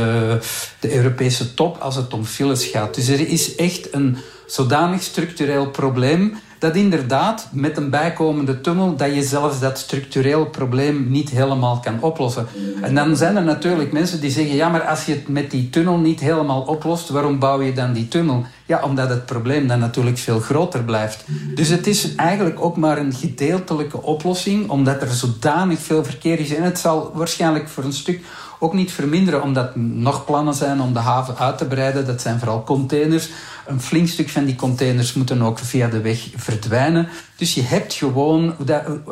de 0.80 0.94
Europese 0.94 1.54
top 1.54 1.76
als 1.76 1.96
het 1.96 2.14
om 2.14 2.24
files 2.24 2.64
gaat. 2.64 2.94
Dus 2.94 3.08
er 3.08 3.28
is 3.28 3.54
echt 3.54 3.94
een 3.94 4.16
zodanig 4.46 5.02
structureel 5.02 5.70
probleem 5.70 6.34
dat 6.60 6.76
inderdaad 6.76 7.48
met 7.52 7.76
een 7.76 7.90
bijkomende 7.90 8.60
tunnel 8.60 8.96
dat 8.96 9.14
je 9.14 9.22
zelfs 9.22 9.60
dat 9.60 9.78
structureel 9.78 10.46
probleem 10.46 11.10
niet 11.10 11.30
helemaal 11.30 11.80
kan 11.80 12.02
oplossen. 12.02 12.46
En 12.82 12.94
dan 12.94 13.16
zijn 13.16 13.36
er 13.36 13.42
natuurlijk 13.42 13.92
mensen 13.92 14.20
die 14.20 14.30
zeggen, 14.30 14.54
ja, 14.54 14.68
maar 14.68 14.82
als 14.82 15.04
je 15.04 15.12
het 15.12 15.28
met 15.28 15.50
die 15.50 15.70
tunnel 15.70 15.98
niet 15.98 16.20
helemaal 16.20 16.60
oplost, 16.60 17.08
waarom 17.08 17.38
bouw 17.38 17.62
je 17.62 17.72
dan 17.72 17.92
die 17.92 18.08
tunnel? 18.08 18.44
Ja, 18.66 18.82
omdat 18.82 19.08
het 19.08 19.26
probleem 19.26 19.66
dan 19.66 19.78
natuurlijk 19.78 20.18
veel 20.18 20.40
groter 20.40 20.84
blijft. 20.84 21.24
Dus 21.54 21.68
het 21.68 21.86
is 21.86 22.14
eigenlijk 22.14 22.64
ook 22.64 22.76
maar 22.76 22.98
een 22.98 23.14
gedeeltelijke 23.14 24.02
oplossing, 24.02 24.68
omdat 24.68 25.02
er 25.02 25.10
zodanig 25.10 25.78
veel 25.78 26.04
verkeer 26.04 26.40
is. 26.40 26.54
En 26.54 26.62
het 26.62 26.78
zal 26.78 27.10
waarschijnlijk 27.14 27.68
voor 27.68 27.84
een 27.84 27.92
stuk 27.92 28.20
ook 28.62 28.72
niet 28.74 28.92
verminderen, 28.92 29.42
omdat 29.42 29.76
nog 29.76 30.24
plannen 30.24 30.54
zijn 30.54 30.80
om 30.80 30.92
de 30.92 30.98
haven 30.98 31.36
uit 31.38 31.58
te 31.58 31.64
breiden. 31.64 32.06
Dat 32.06 32.20
zijn 32.20 32.38
vooral 32.38 32.64
containers. 32.64 33.28
Een 33.66 33.80
flink 33.80 34.08
stuk 34.08 34.28
van 34.28 34.44
die 34.44 34.56
containers 34.56 35.12
moeten 35.12 35.42
ook 35.42 35.58
via 35.58 35.88
de 35.88 36.00
weg 36.00 36.28
verdwijnen. 36.36 37.08
Dus 37.36 37.54
je 37.54 37.62
hebt 37.62 37.94
gewoon, 37.94 38.54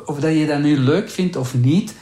of 0.05 0.21
dat, 0.21 0.33
je 0.33 0.47
dat 0.47 0.61
nu 0.61 0.79
leuk 0.79 1.11
vindt 1.11 1.37
of 1.37 1.55
niet, 1.55 1.95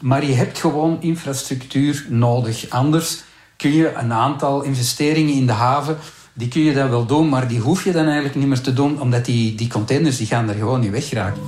maar 0.00 0.24
je 0.24 0.34
hebt 0.34 0.58
gewoon 0.58 0.96
infrastructuur 1.00 2.06
nodig. 2.08 2.70
Anders 2.70 3.22
kun 3.56 3.72
je 3.72 3.92
een 3.94 4.12
aantal 4.12 4.62
investeringen 4.62 5.34
in 5.34 5.46
de 5.46 5.52
haven, 5.52 5.96
die 6.32 6.48
kun 6.48 6.62
je 6.62 6.74
dan 6.74 6.90
wel 6.90 7.06
doen, 7.06 7.28
maar 7.28 7.48
die 7.48 7.60
hoef 7.60 7.84
je 7.84 7.92
dan 7.92 8.04
eigenlijk 8.04 8.34
niet 8.34 8.46
meer 8.46 8.60
te 8.60 8.72
doen, 8.72 9.00
omdat 9.00 9.24
die, 9.24 9.54
die 9.54 9.68
containers 9.68 10.16
die 10.16 10.26
gaan 10.26 10.48
er 10.48 10.54
gewoon 10.54 10.80
niet 10.80 10.90
wegraken. 10.90 11.42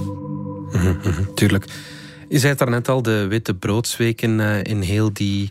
Tuurlijk. 1.34 1.64
Je 2.30 2.38
zei 2.38 2.50
het 2.50 2.58
daarnet 2.58 2.88
al, 2.88 3.02
de 3.02 3.26
witte 3.26 3.54
broodsweken 3.54 4.40
eh, 4.40 4.62
in 4.62 4.80
heel 4.80 5.12
die 5.12 5.48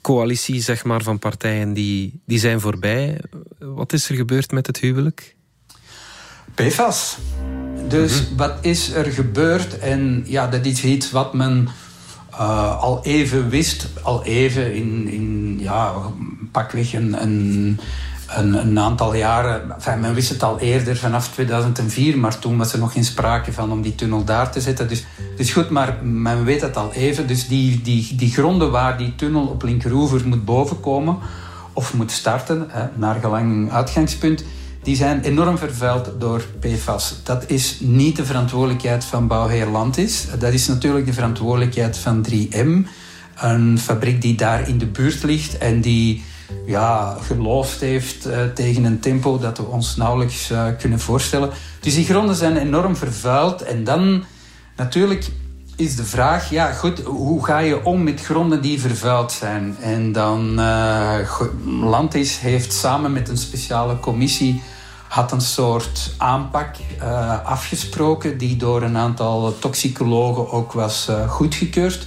coalitie 0.00 0.60
zeg 0.60 0.84
maar, 0.84 1.02
van 1.02 1.18
partijen 1.18 1.72
die, 1.72 2.20
die 2.24 2.38
zijn 2.38 2.60
voorbij. 2.60 3.20
Wat 3.58 3.92
is 3.92 4.08
er 4.08 4.16
gebeurd 4.16 4.50
met 4.50 4.66
het 4.66 4.78
huwelijk? 4.78 5.36
PFAS. 6.54 7.18
Dus 7.88 8.22
mhm. 8.22 8.36
wat 8.36 8.52
is 8.60 8.90
er 8.90 9.04
gebeurd? 9.04 9.78
En 9.78 10.22
ja, 10.26 10.46
dat 10.46 10.66
is 10.66 10.84
iets 10.84 11.10
wat 11.10 11.34
men 11.34 11.68
uh, 12.32 12.82
al 12.82 13.04
even 13.04 13.48
wist, 13.48 13.88
al 14.02 14.24
even 14.24 14.74
in, 14.74 15.08
in 15.08 15.56
ja, 15.60 15.94
pakweg 16.52 16.92
een, 16.92 17.22
een, 17.22 17.80
een, 18.28 18.54
een 18.54 18.78
aantal 18.78 19.14
jaren. 19.14 19.70
Enfin, 19.70 20.00
men 20.00 20.14
wist 20.14 20.28
het 20.28 20.42
al 20.42 20.58
eerder, 20.58 20.96
vanaf 20.96 21.28
2004, 21.28 22.18
maar 22.18 22.38
toen 22.38 22.56
was 22.56 22.72
er 22.72 22.78
nog 22.78 22.92
geen 22.92 23.04
sprake 23.04 23.52
van 23.52 23.72
om 23.72 23.82
die 23.82 23.94
tunnel 23.94 24.24
daar 24.24 24.50
te 24.50 24.60
zetten. 24.60 24.88
Dus, 24.88 25.06
dus 25.36 25.52
goed, 25.52 25.70
maar 25.70 25.98
men 26.02 26.44
weet 26.44 26.60
het 26.60 26.76
al 26.76 26.92
even. 26.92 27.26
Dus 27.26 27.48
die, 27.48 27.82
die, 27.82 28.14
die 28.16 28.30
gronden 28.30 28.70
waar 28.70 28.98
die 28.98 29.14
tunnel 29.14 29.46
op 29.46 29.62
Linkeroever 29.62 30.28
moet 30.28 30.44
bovenkomen, 30.44 31.18
of 31.72 31.94
moet 31.94 32.10
starten, 32.10 32.66
hè, 32.68 32.86
naar 32.94 33.20
gelang 33.20 33.72
uitgangspunt, 33.72 34.44
die 34.82 34.96
zijn 34.96 35.22
enorm 35.22 35.58
vervuild 35.58 36.10
door 36.18 36.42
PFAS. 36.60 37.20
Dat 37.24 37.44
is 37.46 37.76
niet 37.80 38.16
de 38.16 38.24
verantwoordelijkheid 38.24 39.04
van 39.04 39.26
Bouwheer 39.26 39.66
Landis. 39.66 40.26
Dat 40.38 40.52
is 40.52 40.66
natuurlijk 40.66 41.06
de 41.06 41.12
verantwoordelijkheid 41.12 41.98
van 41.98 42.26
3M. 42.30 42.88
Een 43.40 43.78
fabriek 43.78 44.22
die 44.22 44.34
daar 44.34 44.68
in 44.68 44.78
de 44.78 44.86
buurt 44.86 45.22
ligt 45.22 45.58
en 45.58 45.80
die 45.80 46.24
ja, 46.66 47.16
geloofd 47.20 47.80
heeft 47.80 48.26
uh, 48.26 48.42
tegen 48.54 48.84
een 48.84 49.00
tempo 49.00 49.38
dat 49.38 49.58
we 49.58 49.64
ons 49.64 49.96
nauwelijks 49.96 50.50
uh, 50.50 50.66
kunnen 50.78 51.00
voorstellen. 51.00 51.50
Dus 51.80 51.94
die 51.94 52.04
gronden 52.04 52.34
zijn 52.34 52.56
enorm 52.56 52.96
vervuild. 52.96 53.62
En 53.62 53.84
dan 53.84 54.24
natuurlijk 54.76 55.30
is 55.76 55.96
de 55.96 56.04
vraag, 56.04 56.50
ja 56.50 56.72
goed, 56.72 57.00
hoe 57.00 57.44
ga 57.44 57.58
je 57.58 57.84
om 57.84 58.02
met 58.02 58.24
gronden 58.24 58.62
die 58.62 58.80
vervuild 58.80 59.32
zijn? 59.32 59.76
En 59.80 60.12
dan 60.12 60.60
uh, 60.60 61.18
Landis 61.82 62.40
heeft 62.40 62.72
samen 62.72 63.12
met 63.12 63.28
een 63.28 63.38
speciale 63.38 64.00
commissie 64.00 64.62
had 65.08 65.32
een 65.32 65.40
soort 65.40 66.14
aanpak 66.16 66.76
afgesproken 67.44 68.38
die 68.38 68.56
door 68.56 68.82
een 68.82 68.96
aantal 68.96 69.58
toxicologen 69.58 70.50
ook 70.50 70.72
was 70.72 71.08
goedgekeurd. 71.26 72.06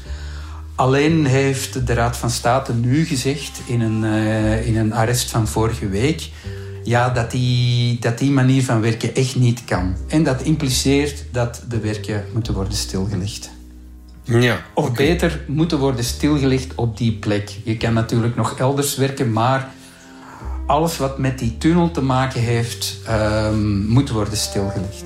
Alleen 0.75 1.25
heeft 1.25 1.87
de 1.87 1.93
Raad 1.93 2.17
van 2.17 2.29
State 2.29 2.73
nu 2.73 3.05
gezegd 3.05 3.61
in 3.65 3.81
een, 3.81 4.03
uh, 4.03 4.67
in 4.67 4.77
een 4.77 4.93
arrest 4.93 5.29
van 5.29 5.47
vorige 5.47 5.89
week 5.89 6.29
ja, 6.83 7.09
dat, 7.09 7.31
die, 7.31 7.99
dat 7.99 8.17
die 8.17 8.31
manier 8.31 8.63
van 8.63 8.81
werken 8.81 9.15
echt 9.15 9.35
niet 9.35 9.65
kan. 9.65 9.95
En 10.07 10.23
dat 10.23 10.41
impliceert 10.41 11.25
dat 11.31 11.63
de 11.69 11.79
werken 11.79 12.23
moeten 12.33 12.53
worden 12.53 12.73
stilgelegd. 12.73 13.49
Ja, 14.23 14.61
of 14.73 14.93
beter, 14.93 15.43
moeten 15.47 15.79
worden 15.79 16.03
stilgelegd 16.03 16.75
op 16.75 16.97
die 16.97 17.13
plek. 17.13 17.57
Je 17.63 17.77
kan 17.77 17.93
natuurlijk 17.93 18.35
nog 18.35 18.59
elders 18.59 18.95
werken, 18.95 19.31
maar 19.31 19.69
alles 20.65 20.97
wat 20.97 21.17
met 21.17 21.39
die 21.39 21.57
tunnel 21.57 21.91
te 21.91 22.01
maken 22.01 22.41
heeft, 22.41 22.97
um, 23.09 23.85
moet 23.87 24.09
worden 24.09 24.37
stilgelegd. 24.37 25.03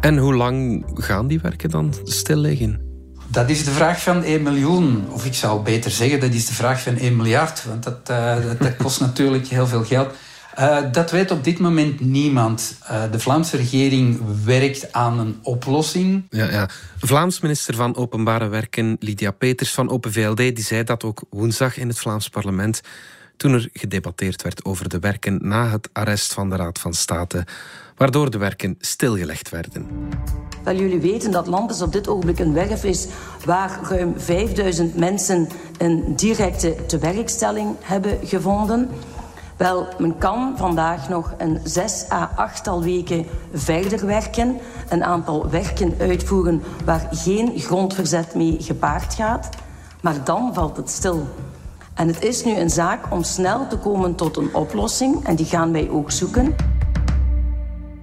En 0.00 0.18
hoe 0.18 0.34
lang 0.34 0.84
gaan 0.94 1.26
die 1.26 1.40
werken 1.40 1.70
dan 1.70 1.94
stil 2.04 2.36
liggen? 2.36 2.91
Dat 3.32 3.50
is 3.50 3.64
de 3.64 3.70
vraag 3.70 4.02
van 4.02 4.22
1 4.22 4.42
miljoen. 4.42 5.06
Of 5.10 5.24
ik 5.24 5.34
zou 5.34 5.62
beter 5.62 5.90
zeggen, 5.90 6.20
dat 6.20 6.32
is 6.32 6.46
de 6.46 6.54
vraag 6.54 6.82
van 6.82 6.96
1 6.96 7.16
miljard. 7.16 7.64
Want 7.64 7.82
dat, 7.82 8.10
uh, 8.10 8.36
dat, 8.58 8.76
kost 8.76 9.00
natuurlijk 9.06 9.46
heel 9.46 9.66
veel 9.66 9.84
geld. 9.84 10.14
Uh, 10.58 10.78
dat 10.92 11.10
weet 11.10 11.30
op 11.30 11.44
dit 11.44 11.58
moment 11.58 12.00
niemand. 12.00 12.76
Uh, 12.90 13.02
de 13.10 13.18
Vlaamse 13.18 13.56
regering 13.56 14.20
werkt 14.44 14.92
aan 14.92 15.18
een 15.18 15.38
oplossing. 15.42 16.26
Ja, 16.30 16.50
ja. 16.50 16.68
Vlaams 16.98 17.40
minister 17.40 17.74
van 17.74 17.96
Openbare 17.96 18.48
Werken, 18.48 18.96
Lydia 19.00 19.30
Peters 19.30 19.72
van 19.72 19.90
Open 19.90 20.12
VLD, 20.12 20.36
die 20.36 20.62
zei 20.62 20.84
dat 20.84 21.04
ook 21.04 21.22
woensdag 21.30 21.76
in 21.76 21.88
het 21.88 21.98
Vlaams 21.98 22.28
parlement 22.28 22.80
toen 23.42 23.52
er 23.52 23.68
gedebatteerd 23.72 24.42
werd 24.42 24.64
over 24.64 24.88
de 24.88 24.98
werken 24.98 25.38
na 25.42 25.68
het 25.68 25.88
arrest 25.92 26.32
van 26.32 26.50
de 26.50 26.56
Raad 26.56 26.78
van 26.78 26.94
State, 26.94 27.46
waardoor 27.96 28.30
de 28.30 28.38
werken 28.38 28.76
stilgelegd 28.80 29.48
werden. 29.48 29.86
Wel, 30.64 30.76
jullie 30.76 31.00
weten 31.00 31.30
dat 31.30 31.46
Landers 31.46 31.82
op 31.82 31.92
dit 31.92 32.08
ogenblik 32.08 32.38
een 32.38 32.52
werf 32.52 32.84
is 32.84 33.06
waar 33.44 33.80
ruim 33.82 34.20
5000 34.20 34.96
mensen 34.96 35.48
een 35.78 36.16
directe 36.16 36.76
tewerkstelling 36.86 37.76
hebben 37.80 38.18
gevonden. 38.26 38.88
Wel, 39.56 39.88
men 39.98 40.18
kan 40.18 40.54
vandaag 40.56 41.08
nog 41.08 41.34
een 41.38 41.60
zes 41.64 42.10
à 42.10 42.32
achttal 42.36 42.82
weken 42.82 43.26
verder 43.52 44.06
werken. 44.06 44.58
Een 44.88 45.04
aantal 45.04 45.50
werken 45.50 45.94
uitvoeren 45.98 46.62
waar 46.84 47.08
geen 47.10 47.60
grondverzet 47.60 48.34
mee 48.34 48.56
gepaard 48.60 49.14
gaat. 49.14 49.48
Maar 50.00 50.24
dan 50.24 50.54
valt 50.54 50.76
het 50.76 50.90
stil. 50.90 51.28
En 51.94 52.06
het 52.06 52.22
is 52.22 52.44
nu 52.44 52.56
een 52.56 52.70
zaak 52.70 53.12
om 53.12 53.22
snel 53.22 53.68
te 53.68 53.76
komen 53.76 54.14
tot 54.14 54.36
een 54.36 54.54
oplossing. 54.54 55.26
En 55.26 55.36
die 55.36 55.46
gaan 55.46 55.72
wij 55.72 55.88
ook 55.90 56.10
zoeken. 56.10 56.54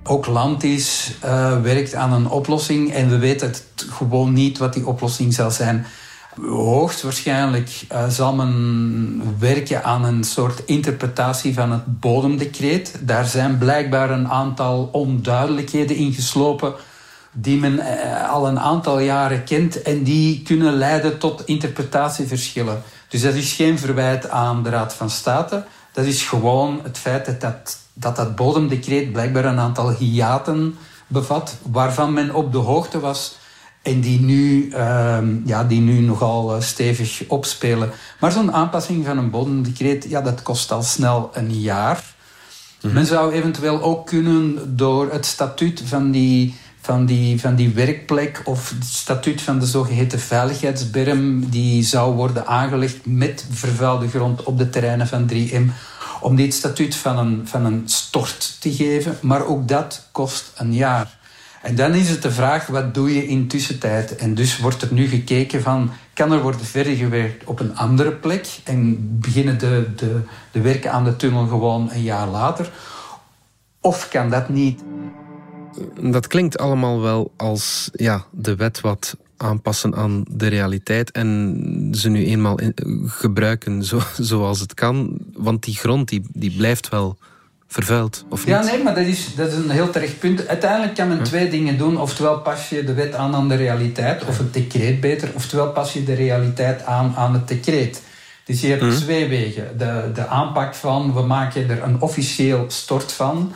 Ook 0.04 0.28
Landis 0.28 1.16
uh, 1.26 1.62
werkt 1.62 1.96
aan 1.96 2.14
een 2.14 2.30
oplossing. 2.30 2.94
En 2.94 3.10
we 3.10 3.18
weten 3.18 3.54
gewoon 3.76 4.34
niet 4.34 4.58
wat 4.58 4.74
die 4.74 4.88
oplossing 4.88 5.34
zal 5.34 5.52
zijn. 5.52 5.86
Hoogstwaarschijnlijk 6.42 7.86
uh, 7.92 8.08
zal 8.08 8.36
men 8.36 9.22
werken 9.40 9.84
aan 9.84 10.06
een 10.06 10.24
soort 10.24 10.66
interpretatie 10.66 11.54
van 11.54 11.72
het 11.72 12.00
bodemdecreet. 12.00 12.96
Daar 13.02 13.26
zijn 13.26 13.58
blijkbaar 13.58 14.10
een 14.10 14.28
aantal 14.28 14.90
onduidelijkheden 14.92 15.96
in 15.96 16.14
geslopen 16.14 16.74
die 17.32 17.60
men 17.60 17.74
uh, 17.74 18.30
al 18.30 18.48
een 18.48 18.60
aantal 18.60 19.00
jaren 19.00 19.44
kent 19.44 19.82
en 19.82 20.04
die 20.04 20.42
kunnen 20.42 20.74
leiden 20.74 21.18
tot 21.18 21.46
interpretatieverschillen. 21.46 22.82
Dus 23.10 23.22
dat 23.22 23.34
is 23.34 23.54
geen 23.54 23.80
verwijt 23.80 24.30
aan 24.30 24.64
de 24.64 24.70
Raad 24.70 24.94
van 24.94 25.10
State. 25.10 25.66
Dat 25.94 26.06
is 26.06 26.24
gewoon 26.24 26.80
het 26.84 26.98
feit 26.98 27.26
dat 27.26 27.42
dat, 27.42 27.78
dat, 27.94 28.16
dat 28.16 28.36
bodemdecreet 28.36 29.12
blijkbaar 29.12 29.46
een 29.46 29.60
aantal 29.60 29.92
hiaten 29.92 30.78
bevat, 31.08 31.58
waarvan 31.62 32.14
men 32.14 32.36
op 32.36 32.52
de 32.52 32.58
hoogte 32.58 33.00
was 33.00 33.38
en 33.82 34.02
die 34.02 34.20
nu, 34.20 34.66
uh, 34.66 35.18
ja, 35.46 35.64
die 35.64 35.82
nu 35.82 36.00
nogal 36.00 36.56
uh, 36.56 36.62
stevig 36.62 37.24
opspelen. 37.28 37.92
Maar 38.20 38.32
zo'n 38.32 38.52
aanpassing 38.52 39.06
van 39.06 39.18
een 39.18 39.30
bodemdecreet, 39.30 40.06
ja, 40.10 40.22
dat 40.22 40.42
kost 40.42 40.72
al 40.72 40.84
snel 40.84 41.30
een 41.34 41.60
jaar. 41.60 42.04
Mhm. 42.82 42.94
Men 42.94 43.06
zou 43.06 43.32
eventueel 43.32 43.82
ook 43.82 44.06
kunnen 44.06 44.76
door 44.76 45.12
het 45.12 45.26
statuut 45.26 45.82
van 45.86 46.12
die 46.12 46.56
van 46.90 47.06
die, 47.06 47.40
van 47.40 47.56
die 47.56 47.70
werkplek 47.70 48.42
of 48.44 48.70
het 48.70 48.84
statuut 48.84 49.42
van 49.42 49.60
de 49.60 49.66
zogeheten 49.66 50.20
veiligheidsberm 50.20 51.50
die 51.50 51.84
zou 51.84 52.16
worden 52.16 52.48
aangelegd 52.48 53.06
met 53.06 53.46
vervuilde 53.52 54.08
grond 54.08 54.44
op 54.44 54.58
de 54.58 54.70
terreinen 54.70 55.08
van 55.08 55.30
3M 55.34 55.72
om 56.22 56.36
dit 56.36 56.54
statuut 56.54 56.96
van 56.96 57.18
een, 57.18 57.48
van 57.48 57.66
een 57.66 57.82
stort 57.86 58.62
te 58.62 58.74
geven. 58.74 59.18
Maar 59.22 59.46
ook 59.46 59.68
dat 59.68 60.08
kost 60.12 60.52
een 60.56 60.74
jaar. 60.74 61.18
En 61.62 61.76
dan 61.76 61.94
is 61.94 62.10
het 62.10 62.22
de 62.22 62.32
vraag, 62.32 62.68
wat 62.68 62.94
doe 62.94 63.14
je 63.14 63.28
in 63.28 63.48
tussentijd? 63.48 64.16
En 64.16 64.36
dus 64.36 64.60
wordt 64.60 64.82
er 64.82 64.94
nu 64.94 65.08
gekeken 65.08 65.62
van, 65.62 65.92
kan 66.14 66.32
er 66.32 66.42
worden 66.42 66.66
verder 66.66 66.96
gewerkt 66.96 67.46
op 67.46 67.60
een 67.60 67.78
andere 67.78 68.12
plek 68.12 68.48
en 68.64 68.98
beginnen 69.20 69.60
de, 69.60 69.88
de, 69.96 70.20
de 70.52 70.62
werken 70.62 70.92
aan 70.92 71.04
de 71.04 71.16
tunnel 71.16 71.48
gewoon 71.48 71.92
een 71.92 72.04
jaar 72.04 72.28
later? 72.28 72.72
Of 73.82 74.10
kan 74.10 74.30
dat 74.30 74.50
niet? 74.50 74.82
Dat 76.02 76.28
klinkt 76.28 76.58
allemaal 76.58 77.02
wel 77.02 77.32
als 77.36 77.90
ja, 77.94 78.26
de 78.32 78.56
wet 78.56 78.82
wat 78.82 79.16
aanpassen 79.38 79.96
aan 79.96 80.24
de 80.30 80.48
realiteit 80.48 81.12
en 81.12 81.92
ze 81.92 82.10
nu 82.10 82.26
eenmaal 82.26 82.60
gebruiken 83.06 83.84
zo, 83.84 84.00
zoals 84.32 84.60
het 84.60 84.74
kan. 84.74 85.18
Want 85.34 85.64
die 85.64 85.76
grond 85.76 86.10
die, 86.10 86.22
die 86.34 86.52
blijft 86.52 86.90
wel 86.90 87.18
vervuild, 87.68 88.26
of 88.30 88.46
niet? 88.46 88.56
Ja, 88.56 88.64
nee, 88.64 88.84
maar 88.84 88.96
dat 88.96 89.06
is, 89.06 89.36
dat 89.36 89.48
is 89.48 89.56
een 89.56 89.70
heel 89.70 89.90
terecht 89.90 90.20
punt. 90.20 90.48
Uiteindelijk 90.48 90.96
kan 90.96 91.08
men 91.08 91.24
twee 91.24 91.50
dingen 91.50 91.78
doen. 91.78 91.98
Oftewel 91.98 92.40
pas 92.40 92.70
je 92.70 92.84
de 92.84 92.94
wet 92.94 93.14
aan 93.14 93.36
aan 93.36 93.50
de 93.50 93.56
realiteit, 93.56 94.26
of 94.26 94.38
het 94.38 94.54
decreet 94.54 95.00
beter. 95.00 95.32
Oftewel 95.36 95.72
pas 95.72 95.94
je 95.94 96.04
de 96.04 96.14
realiteit 96.14 96.86
aan 96.86 97.14
aan 97.16 97.34
het 97.34 97.48
decreet. 97.48 98.02
Dus 98.46 98.62
je 98.62 98.68
hebt 98.68 98.82
mhm. 98.82 98.96
twee 98.96 99.28
wegen. 99.28 99.78
De, 99.78 100.12
de 100.14 100.28
aanpak 100.28 100.76
van, 100.76 101.14
we 101.14 101.22
maken 101.22 101.70
er 101.70 101.84
een 101.84 102.02
officieel 102.02 102.66
stort 102.68 103.12
van... 103.12 103.54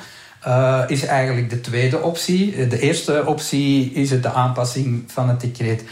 Uh, 0.47 0.83
is 0.87 1.05
eigenlijk 1.05 1.49
de 1.49 1.61
tweede 1.61 2.01
optie. 2.01 2.67
De 2.67 2.79
eerste 2.79 3.25
optie 3.25 3.91
is 3.91 4.09
het 4.09 4.23
de 4.23 4.31
aanpassing 4.31 5.03
van 5.07 5.29
het 5.29 5.41
decreet. 5.41 5.83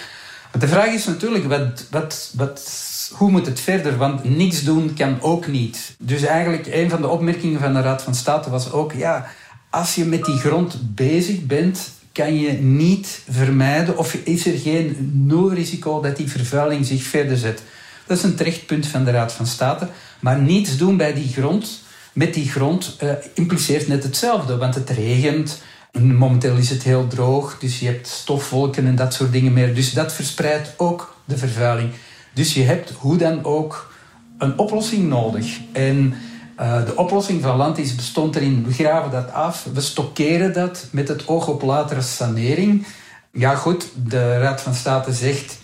De 0.60 0.68
vraag 0.68 0.88
is 0.94 1.06
natuurlijk, 1.06 1.46
wat, 1.46 1.86
wat, 1.92 2.32
wat, 2.36 2.72
hoe 3.14 3.32
moet 3.32 3.46
het 3.46 3.60
verder? 3.60 3.98
Want 3.98 4.38
niks 4.38 4.64
doen 4.64 4.94
kan 4.94 5.22
ook 5.22 5.48
niet. 5.48 5.96
Dus 6.00 6.24
eigenlijk 6.24 6.68
een 6.72 6.90
van 6.90 7.02
de 7.02 7.08
opmerkingen 7.08 7.60
van 7.60 7.74
de 7.74 7.82
Raad 7.82 8.02
van 8.02 8.16
State 8.16 8.50
was 8.50 8.72
ook... 8.72 8.94
ja, 8.94 9.26
als 9.70 9.96
je 9.96 10.06
met 10.06 10.26
die 10.26 10.38
grond 10.38 10.96
bezig 10.96 11.46
bent, 11.46 11.92
kan 12.12 12.40
je 12.40 12.52
niet 12.52 13.22
vermijden... 13.30 13.98
of 13.98 14.14
is 14.14 14.46
er 14.46 14.58
geen 14.58 15.12
nul 15.14 15.54
risico 15.54 16.02
dat 16.02 16.18
die 16.18 16.30
vervuiling 16.30 16.86
zich 16.86 17.04
verder 17.04 17.38
zet. 17.38 17.62
Dat 18.08 18.18
is 18.18 18.24
een 18.24 18.36
terechtpunt 18.36 18.88
van 18.88 19.04
de 19.04 19.12
Raad 19.12 19.34
van 19.34 19.48
State. 19.48 19.88
Maar 20.20 20.40
niets 20.40 20.78
doen 20.78 20.98
bij 20.98 21.14
die 21.14 21.34
grond 21.34 21.82
met 22.14 22.34
die 22.34 22.50
grond 22.50 22.98
uh, 23.04 23.12
impliceert 23.34 23.88
net 23.88 24.04
hetzelfde. 24.04 24.58
Want 24.58 24.76
het 24.76 24.90
regent. 24.90 25.62
Momenteel 26.00 26.56
is 26.56 26.70
het 26.70 26.84
heel 26.84 27.08
droog. 27.08 27.58
Dus 27.60 27.80
je 27.80 27.86
hebt 27.86 28.08
stofwolken 28.08 28.86
en 28.86 28.96
dat 28.96 29.14
soort 29.14 29.32
dingen 29.32 29.54
meer. 29.54 29.76
Dus 29.76 29.94
dat 29.94 30.14
verspreidt 30.14 30.74
ook 30.78 31.16
de 31.26 31.38
vervuiling. 31.38 31.92
Dus 32.34 32.54
je 32.54 32.64
hebt 32.64 32.90
hoe 32.98 33.18
dan 33.18 33.44
ook 33.44 33.94
een 34.38 34.58
oplossing 34.58 35.10
nodig. 35.10 35.60
En 35.72 36.14
uh, 36.60 36.86
de 36.86 36.96
oplossing 36.96 37.42
van 37.42 37.58
Landis 37.58 37.96
bestond 37.96 38.36
erin, 38.36 38.66
we 38.66 38.74
graven 38.74 39.12
dat 39.12 39.32
af, 39.32 39.68
we 39.74 39.82
stockeren 39.82 40.54
dat 40.54 40.88
met 40.92 41.08
het 41.08 41.28
oog 41.28 41.48
op 41.48 41.62
latere 41.62 42.02
sanering. 42.02 42.86
Ja 43.32 43.56
goed, 43.56 43.90
de 44.06 44.38
Raad 44.38 44.62
van 44.62 44.74
State 44.74 45.14
zegt, 45.14 45.58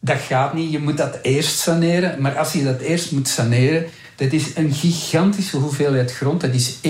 dat 0.00 0.18
gaat 0.18 0.54
niet, 0.54 0.72
je 0.72 0.78
moet 0.78 0.96
dat 0.96 1.18
eerst 1.22 1.58
saneren. 1.58 2.20
Maar 2.20 2.38
als 2.38 2.52
je 2.52 2.64
dat 2.64 2.80
eerst 2.80 3.12
moet 3.12 3.28
saneren, 3.28 3.86
dat 4.16 4.32
is 4.32 4.56
een 4.56 4.72
gigantische 4.72 5.56
hoeveelheid 5.56 6.12
grond. 6.12 6.40
Dat 6.40 6.54
is 6.54 6.76
1,3 6.76 6.80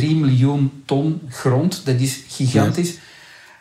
miljoen 0.00 0.82
ton 0.84 1.20
grond. 1.28 1.86
Dat 1.86 2.00
is 2.00 2.22
gigantisch. 2.28 2.98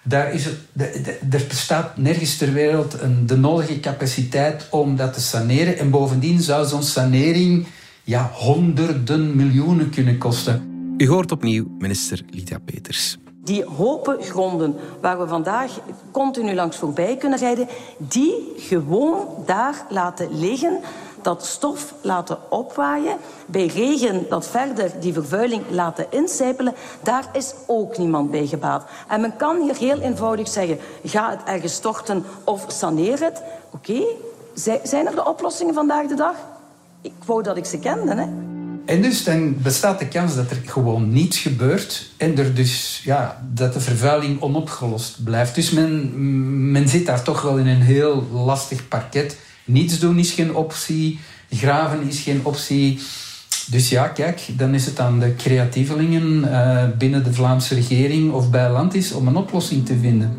Daar 0.03 0.33
is 0.33 0.45
het, 0.45 1.07
er 1.33 1.45
bestaat 1.47 1.97
nergens 1.97 2.37
ter 2.37 2.53
wereld 2.53 3.01
een, 3.01 3.25
de 3.27 3.37
nodige 3.37 3.79
capaciteit 3.79 4.67
om 4.69 4.95
dat 4.95 5.13
te 5.13 5.21
saneren. 5.21 5.77
En 5.77 5.89
bovendien 5.89 6.41
zou 6.41 6.67
zo'n 6.67 6.83
sanering 6.83 7.65
ja, 8.03 8.31
honderden 8.33 9.35
miljoenen 9.35 9.89
kunnen 9.89 10.17
kosten. 10.17 10.71
U 10.97 11.07
hoort 11.07 11.31
opnieuw 11.31 11.65
minister 11.77 12.21
Lydia 12.29 12.57
Peters. 12.65 13.17
Die 13.43 13.65
hopen 13.65 14.21
gronden 14.21 14.75
waar 15.01 15.19
we 15.19 15.27
vandaag 15.27 15.79
continu 16.11 16.53
langs 16.53 16.77
voorbij 16.77 17.17
kunnen 17.17 17.39
rijden, 17.39 17.67
die 17.97 18.53
gewoon 18.57 19.27
daar 19.45 19.85
laten 19.89 20.39
liggen 20.39 20.79
dat 21.23 21.45
stof 21.45 21.93
laten 22.01 22.37
opwaaien, 22.51 23.17
bij 23.45 23.65
regen 23.65 24.25
dat 24.29 24.47
verder 24.47 24.91
die 24.99 25.13
vervuiling 25.13 25.63
laten 25.69 26.05
incijpelen, 26.09 26.73
daar 27.03 27.29
is 27.33 27.53
ook 27.67 27.97
niemand 27.97 28.31
bij 28.31 28.47
gebaat. 28.47 28.85
En 29.07 29.21
men 29.21 29.35
kan 29.37 29.61
hier 29.61 29.75
heel 29.75 29.99
eenvoudig 29.99 30.47
zeggen, 30.47 30.77
ga 31.03 31.29
het 31.29 31.43
ergens 31.45 31.73
storten 31.73 32.23
of 32.43 32.65
saneer 32.67 33.19
het. 33.19 33.41
Oké, 33.71 34.03
zijn 34.83 35.07
er 35.07 35.15
de 35.15 35.25
oplossingen 35.25 35.73
vandaag 35.73 36.07
de 36.07 36.15
dag? 36.15 36.35
Ik 37.01 37.13
wou 37.25 37.43
dat 37.43 37.57
ik 37.57 37.65
ze 37.65 37.79
kende, 37.79 38.15
hè. 38.15 38.25
En 38.85 39.01
dus 39.01 39.23
dan 39.23 39.61
bestaat 39.61 39.99
de 39.99 40.07
kans 40.07 40.35
dat 40.35 40.49
er 40.49 40.61
gewoon 40.65 41.13
niets 41.13 41.37
gebeurt 41.37 42.11
en 42.17 42.37
er 42.37 42.55
dus, 42.55 43.01
ja, 43.03 43.43
dat 43.53 43.73
de 43.73 43.79
vervuiling 43.79 44.41
onopgelost 44.41 45.23
blijft. 45.23 45.55
Dus 45.55 45.71
men, 45.71 46.71
men 46.71 46.87
zit 46.87 47.05
daar 47.05 47.23
toch 47.23 47.41
wel 47.41 47.57
in 47.57 47.67
een 47.67 47.81
heel 47.81 48.27
lastig 48.31 48.87
parket. 48.87 49.37
Niets 49.65 49.99
doen 49.99 50.19
is 50.19 50.31
geen 50.31 50.55
optie, 50.55 51.19
graven 51.49 52.07
is 52.07 52.19
geen 52.19 52.39
optie. 52.43 52.99
Dus 53.67 53.89
ja, 53.89 54.07
kijk, 54.07 54.45
dan 54.57 54.73
is 54.73 54.85
het 54.85 54.99
aan 54.99 55.19
de 55.19 55.35
creatievelingen 55.35 56.43
uh, 56.45 56.83
binnen 56.97 57.23
de 57.23 57.33
Vlaamse 57.33 57.75
regering 57.75 58.31
of 58.31 58.49
bij 58.49 58.71
Landis 58.71 59.11
om 59.11 59.27
een 59.27 59.35
oplossing 59.35 59.85
te 59.85 59.97
vinden. 59.97 60.37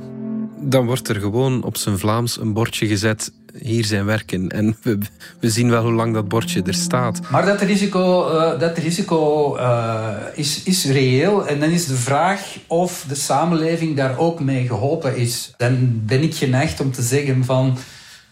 Dan 0.60 0.86
wordt 0.86 1.08
er 1.08 1.20
gewoon 1.20 1.62
op 1.62 1.76
zijn 1.76 1.98
Vlaams 1.98 2.40
een 2.40 2.52
bordje 2.52 2.86
gezet 2.86 3.32
hier 3.58 3.84
zijn 3.84 4.04
werken. 4.04 4.48
En 4.48 4.76
we, 4.82 4.98
we, 5.40 5.50
zien 5.50 5.70
wel 5.70 5.82
hoe 5.82 5.92
lang 5.92 6.14
dat 6.14 6.28
bordje 6.28 6.62
er 6.62 6.74
staat. 6.74 7.20
Maar 7.30 7.46
dat 7.46 7.60
risico, 7.60 8.34
uh, 8.34 8.60
dat 8.60 8.78
risico 8.78 9.56
uh, 9.56 10.14
is, 10.34 10.62
is 10.62 10.84
reëel. 10.84 11.46
En 11.46 11.60
dan 11.60 11.70
is 11.70 11.86
de 11.86 11.96
vraag 11.96 12.56
of 12.66 13.04
de 13.08 13.14
samenleving 13.14 13.96
daar 13.96 14.18
ook 14.18 14.40
mee 14.40 14.66
geholpen 14.66 15.16
is. 15.16 15.54
Dan 15.56 16.02
ben 16.06 16.22
ik 16.22 16.34
geneigd 16.34 16.80
om 16.80 16.92
te 16.92 17.02
zeggen 17.02 17.44
van 17.44 17.78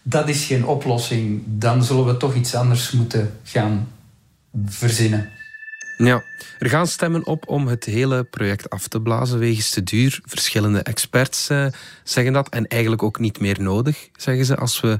dat 0.03 0.29
is 0.29 0.45
geen 0.45 0.65
oplossing. 0.65 1.43
Dan 1.45 1.83
zullen 1.83 2.05
we 2.05 2.17
toch 2.17 2.35
iets 2.35 2.55
anders 2.55 2.91
moeten 2.91 3.39
gaan 3.43 3.87
verzinnen. 4.65 5.29
Ja, 5.97 6.23
er 6.59 6.69
gaan 6.69 6.87
stemmen 6.87 7.25
op 7.25 7.47
om 7.47 7.67
het 7.67 7.85
hele 7.85 8.23
project 8.23 8.69
af 8.69 8.87
te 8.87 9.01
blazen 9.01 9.39
wegens 9.39 9.69
te 9.69 9.83
duur. 9.83 10.19
Verschillende 10.25 10.79
experts 10.79 11.49
eh, 11.49 11.65
zeggen 12.03 12.33
dat. 12.33 12.49
En 12.49 12.67
eigenlijk 12.67 13.03
ook 13.03 13.19
niet 13.19 13.39
meer 13.39 13.61
nodig, 13.61 14.09
zeggen 14.15 14.45
ze, 14.45 14.55
als 14.55 14.81
we 14.81 14.97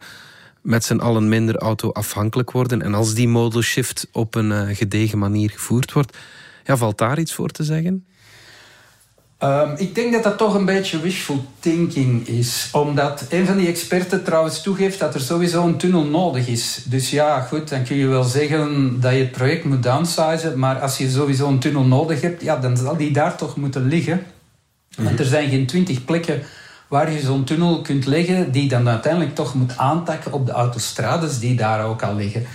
met 0.61 0.83
z'n 0.83 0.97
allen 0.97 1.29
minder 1.29 1.57
auto-afhankelijk 1.57 2.51
worden. 2.51 2.81
En 2.81 2.93
als 2.93 3.13
die 3.13 3.27
modal 3.27 3.61
shift 3.61 4.07
op 4.11 4.35
een 4.35 4.51
uh, 4.51 4.75
gedegen 4.75 5.19
manier 5.19 5.49
gevoerd 5.49 5.91
wordt. 5.91 6.17
Ja, 6.63 6.77
valt 6.77 6.97
daar 6.97 7.19
iets 7.19 7.33
voor 7.33 7.49
te 7.49 7.63
zeggen? 7.63 8.05
Um, 9.43 9.73
ik 9.77 9.95
denk 9.95 10.13
dat 10.13 10.23
dat 10.23 10.37
toch 10.37 10.53
een 10.53 10.65
beetje 10.65 10.99
wishful 10.99 11.45
thinking 11.59 12.27
is. 12.27 12.69
Omdat 12.71 13.25
een 13.29 13.45
van 13.45 13.57
die 13.57 13.67
experten 13.67 14.23
trouwens 14.23 14.61
toegeeft 14.61 14.99
dat 14.99 15.13
er 15.13 15.21
sowieso 15.21 15.65
een 15.65 15.77
tunnel 15.77 16.03
nodig 16.03 16.47
is. 16.47 16.81
Dus 16.85 17.09
ja, 17.09 17.39
goed, 17.39 17.69
dan 17.69 17.83
kun 17.83 17.95
je 17.95 18.07
wel 18.07 18.23
zeggen 18.23 18.99
dat 18.99 19.11
je 19.11 19.17
het 19.17 19.31
project 19.31 19.63
moet 19.63 19.83
downsizen. 19.83 20.59
Maar 20.59 20.79
als 20.79 20.97
je 20.97 21.09
sowieso 21.09 21.47
een 21.47 21.59
tunnel 21.59 21.83
nodig 21.83 22.21
hebt, 22.21 22.41
ja, 22.41 22.57
dan 22.57 22.77
zal 22.77 22.97
die 22.97 23.11
daar 23.11 23.35
toch 23.35 23.55
moeten 23.55 23.87
liggen. 23.87 24.23
Want 24.95 25.09
mhm. 25.09 25.19
er 25.19 25.25
zijn 25.25 25.49
geen 25.49 25.65
twintig 25.65 26.05
plekken 26.05 26.41
waar 26.87 27.11
je 27.11 27.19
zo'n 27.19 27.43
tunnel 27.43 27.81
kunt 27.81 28.05
leggen 28.05 28.51
die 28.51 28.69
dan 28.69 28.89
uiteindelijk 28.89 29.35
toch 29.35 29.53
moet 29.53 29.77
aantakken 29.77 30.33
op 30.33 30.45
de 30.45 30.51
autostrades 30.51 31.39
die 31.39 31.55
daar 31.55 31.85
ook 31.85 32.03
al 32.03 32.15
liggen. 32.15 32.45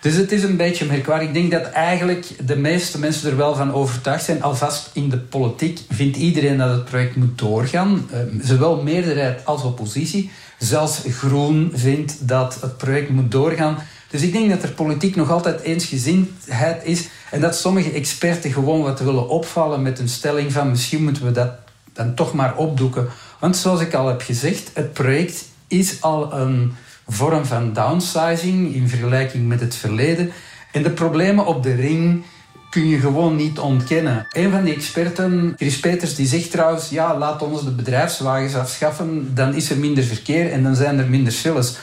Dus 0.00 0.14
het 0.14 0.32
is 0.32 0.42
een 0.42 0.56
beetje 0.56 0.84
merkwaardig. 0.84 1.28
Ik 1.28 1.34
denk 1.34 1.50
dat 1.50 1.62
eigenlijk 1.62 2.26
de 2.46 2.56
meeste 2.56 2.98
mensen 2.98 3.30
er 3.30 3.36
wel 3.36 3.54
van 3.54 3.72
overtuigd 3.72 4.24
zijn. 4.24 4.42
Alvast 4.42 4.90
in 4.92 5.08
de 5.08 5.18
politiek 5.18 5.80
vindt 5.88 6.16
iedereen 6.16 6.56
dat 6.56 6.70
het 6.70 6.84
project 6.84 7.16
moet 7.16 7.38
doorgaan. 7.38 8.08
Uh, 8.12 8.18
zowel 8.42 8.82
meerderheid 8.82 9.46
als 9.46 9.62
oppositie. 9.62 10.30
Zelfs 10.58 11.00
Groen 11.08 11.72
vindt 11.74 12.28
dat 12.28 12.58
het 12.60 12.76
project 12.76 13.10
moet 13.10 13.30
doorgaan. 13.30 13.78
Dus 14.10 14.22
ik 14.22 14.32
denk 14.32 14.50
dat 14.50 14.62
er 14.62 14.70
politiek 14.70 15.16
nog 15.16 15.30
altijd 15.30 15.60
eensgezindheid 15.60 16.84
is. 16.84 17.08
En 17.30 17.40
dat 17.40 17.56
sommige 17.56 17.92
experten 17.92 18.52
gewoon 18.52 18.82
wat 18.82 19.00
willen 19.00 19.28
opvallen 19.28 19.82
met 19.82 19.98
een 19.98 20.08
stelling 20.08 20.52
van 20.52 20.70
misschien 20.70 21.04
moeten 21.04 21.24
we 21.24 21.32
dat 21.32 21.52
dan 21.92 22.14
toch 22.14 22.34
maar 22.34 22.56
opdoeken. 22.56 23.08
Want 23.38 23.56
zoals 23.56 23.80
ik 23.80 23.94
al 23.94 24.08
heb 24.08 24.22
gezegd, 24.22 24.70
het 24.74 24.92
project 24.92 25.44
is 25.68 26.02
al 26.02 26.32
een 26.32 26.74
vorm 27.12 27.44
van 27.44 27.72
downsizing 27.72 28.74
in 28.74 28.88
vergelijking 28.88 29.48
met 29.48 29.60
het 29.60 29.74
verleden. 29.74 30.32
En 30.72 30.82
de 30.82 30.90
problemen 30.90 31.46
op 31.46 31.62
de 31.62 31.74
ring 31.74 32.24
kun 32.70 32.88
je 32.88 32.98
gewoon 32.98 33.36
niet 33.36 33.58
ontkennen. 33.58 34.26
Een 34.30 34.50
van 34.50 34.64
die 34.64 34.74
experten, 34.74 35.54
Chris 35.56 35.80
Peters, 35.80 36.14
die 36.14 36.26
zegt 36.26 36.50
trouwens... 36.50 36.88
ja, 36.88 37.18
laat 37.18 37.42
ons 37.42 37.64
de 37.64 37.70
bedrijfswagens 37.70 38.54
afschaffen, 38.54 39.34
dan 39.34 39.54
is 39.54 39.70
er 39.70 39.78
minder 39.78 40.04
verkeer 40.04 40.52
en 40.52 40.62
dan 40.62 40.76
zijn 40.76 40.98
er 40.98 41.10
minder 41.10 41.32
files. 41.32 41.78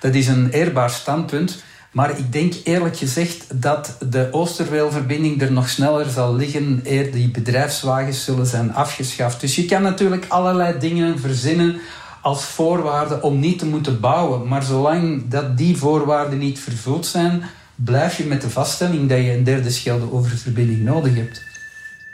Dat 0.00 0.14
is 0.14 0.26
een 0.26 0.50
eerbaar 0.50 0.90
standpunt. 0.90 1.62
Maar 1.92 2.18
ik 2.18 2.32
denk 2.32 2.54
eerlijk 2.64 2.96
gezegd 2.96 3.46
dat 3.54 3.96
de 4.10 4.28
Oosterweelverbinding 4.30 5.42
er 5.42 5.52
nog 5.52 5.68
sneller 5.68 6.10
zal 6.10 6.36
liggen 6.36 6.80
eer 6.84 7.12
die 7.12 7.30
bedrijfswagens 7.30 8.24
zullen 8.24 8.46
zijn 8.46 8.74
afgeschaft. 8.74 9.40
Dus 9.40 9.56
je 9.56 9.64
kan 9.64 9.82
natuurlijk 9.82 10.24
allerlei 10.28 10.78
dingen 10.78 11.18
verzinnen 11.18 11.80
als 12.22 12.44
voorwaarde 12.44 13.22
om 13.22 13.38
niet 13.38 13.58
te 13.58 13.66
moeten 13.66 14.00
bouwen. 14.00 14.48
Maar 14.48 14.62
zolang 14.62 15.28
dat 15.28 15.58
die 15.58 15.76
voorwaarden 15.76 16.38
niet 16.38 16.58
vervuld 16.58 17.06
zijn, 17.06 17.42
blijf 17.74 18.16
je 18.16 18.24
met 18.24 18.40
de 18.40 18.50
vaststelling 18.50 19.08
dat 19.08 19.18
je 19.18 19.32
een 19.32 19.44
derde 19.44 19.70
schelde 19.70 20.12
oververbinding 20.12 20.84
nodig 20.84 21.14
hebt. 21.14 21.42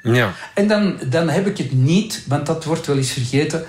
Ja. 0.02 0.32
En 0.54 0.68
dan, 0.68 0.94
dan 1.10 1.28
heb 1.28 1.46
ik 1.46 1.58
het 1.58 1.72
niet, 1.72 2.24
want 2.26 2.46
dat 2.46 2.64
wordt 2.64 2.86
wel 2.86 2.96
eens 2.96 3.10
vergeten. 3.10 3.64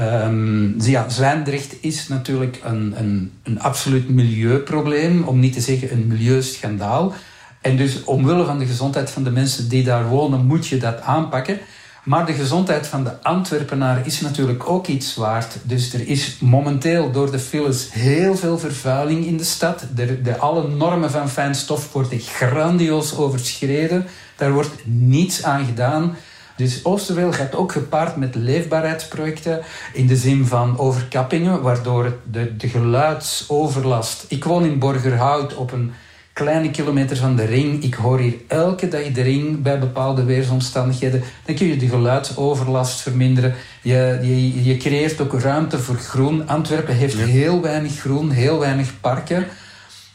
Um, 0.00 0.74
ja, 0.80 1.08
Zwijndrecht 1.08 1.74
is 1.80 2.08
natuurlijk 2.08 2.60
een, 2.64 2.94
een, 2.96 3.32
een 3.42 3.60
absoluut 3.60 4.08
milieuprobleem, 4.08 5.22
om 5.22 5.38
niet 5.38 5.52
te 5.52 5.60
zeggen 5.60 5.92
een 5.92 6.06
milieuschandaal. 6.06 7.14
En 7.60 7.76
dus 7.76 8.04
omwille 8.04 8.44
van 8.44 8.58
de 8.58 8.66
gezondheid 8.66 9.10
van 9.10 9.24
de 9.24 9.30
mensen 9.30 9.68
die 9.68 9.84
daar 9.84 10.08
wonen, 10.08 10.46
moet 10.46 10.66
je 10.66 10.76
dat 10.76 11.00
aanpakken. 11.00 11.58
Maar 12.04 12.26
de 12.26 12.32
gezondheid 12.32 12.86
van 12.86 13.04
de 13.04 13.22
Antwerpenaar 13.22 14.06
is 14.06 14.20
natuurlijk 14.20 14.68
ook 14.68 14.86
iets 14.86 15.14
waard. 15.14 15.56
Dus 15.62 15.92
er 15.92 16.08
is 16.08 16.38
momenteel 16.40 17.10
door 17.10 17.30
de 17.30 17.38
files 17.38 17.92
heel 17.92 18.36
veel 18.36 18.58
vervuiling 18.58 19.26
in 19.26 19.36
de 19.36 19.44
stad. 19.44 19.86
De, 19.94 20.22
de, 20.22 20.36
alle 20.36 20.68
normen 20.68 21.10
van 21.10 21.28
fijnstof 21.28 21.92
worden 21.92 22.20
grandioos 22.20 23.16
overschreden. 23.16 24.06
Daar 24.36 24.52
wordt 24.52 24.74
niets 24.84 25.44
aan 25.44 25.64
gedaan. 25.64 26.16
Dus 26.56 26.84
Oosterweel 26.84 27.32
gaat 27.32 27.54
ook 27.54 27.72
gepaard 27.72 28.16
met 28.16 28.34
leefbaarheidsprojecten 28.34 29.62
in 29.92 30.06
de 30.06 30.16
zin 30.16 30.46
van 30.46 30.78
overkappingen, 30.78 31.62
waardoor 31.62 32.16
de, 32.30 32.56
de 32.56 32.68
geluidsoverlast. 32.68 34.24
Ik 34.28 34.44
woon 34.44 34.64
in 34.64 34.78
Borgerhout 34.78 35.54
op 35.54 35.72
een 35.72 35.92
kleine 36.34 36.70
kilometer 36.70 37.16
van 37.16 37.36
de 37.36 37.44
ring. 37.44 37.82
Ik 37.82 37.94
hoor 37.94 38.18
hier 38.18 38.34
elke 38.46 38.88
dag 38.88 39.12
de 39.12 39.22
ring 39.22 39.62
bij 39.62 39.78
bepaalde 39.78 40.24
weersomstandigheden. 40.24 41.22
Dan 41.44 41.54
kun 41.54 41.66
je 41.66 41.76
de 41.76 41.88
geluidsoverlast 41.88 43.00
verminderen. 43.00 43.54
Je, 43.82 44.18
je, 44.22 44.64
je 44.64 44.76
creëert 44.76 45.20
ook 45.20 45.40
ruimte 45.40 45.78
voor 45.78 45.96
groen. 45.96 46.48
Antwerpen 46.48 46.94
heeft 46.94 47.16
heel 47.16 47.60
weinig 47.60 47.98
groen, 47.98 48.30
heel 48.30 48.58
weinig 48.58 49.00
parken. 49.00 49.46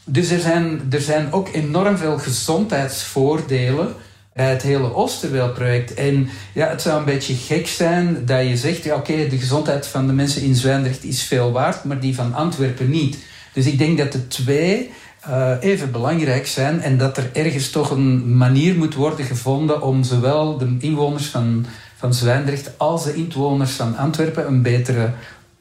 Dus 0.04 0.30
er 0.30 0.40
zijn, 0.40 0.80
er 0.90 1.00
zijn 1.00 1.32
ook 1.32 1.48
enorm 1.52 1.96
veel 1.96 2.18
gezondheidsvoordelen 2.18 3.94
bij 4.34 4.50
het 4.50 4.62
hele 4.62 4.94
Oosterweelproject. 4.94 5.94
En 5.94 6.28
ja, 6.52 6.68
het 6.68 6.82
zou 6.82 6.98
een 6.98 7.04
beetje 7.04 7.34
gek 7.34 7.66
zijn 7.66 8.22
dat 8.26 8.48
je 8.48 8.56
zegt... 8.56 8.84
Ja, 8.84 8.94
oké, 8.94 9.28
de 9.28 9.38
gezondheid 9.38 9.86
van 9.86 10.06
de 10.06 10.12
mensen 10.12 10.42
in 10.42 10.54
Zwijndrecht 10.54 11.04
is 11.04 11.22
veel 11.22 11.52
waard... 11.52 11.84
maar 11.84 12.00
die 12.00 12.14
van 12.14 12.34
Antwerpen 12.34 12.90
niet. 12.90 13.18
Dus 13.52 13.66
ik 13.66 13.78
denk 13.78 13.98
dat 13.98 14.12
de 14.12 14.28
twee 14.28 14.90
uh, 15.28 15.56
even 15.60 15.92
belangrijk 15.92 16.46
zijn 16.46 16.80
en 16.80 16.98
dat 16.98 17.16
er 17.16 17.30
ergens 17.32 17.70
toch 17.70 17.90
een 17.90 18.36
manier 18.36 18.76
moet 18.76 18.94
worden 18.94 19.24
gevonden 19.24 19.82
om 19.82 20.02
zowel 20.02 20.58
de 20.58 20.76
inwoners 20.78 21.26
van, 21.26 21.66
van 21.96 22.14
Zwijndrecht 22.14 22.78
als 22.78 23.04
de 23.04 23.14
inwoners 23.14 23.72
van 23.72 23.96
Antwerpen 23.96 24.46
een 24.46 24.62
betere 24.62 25.12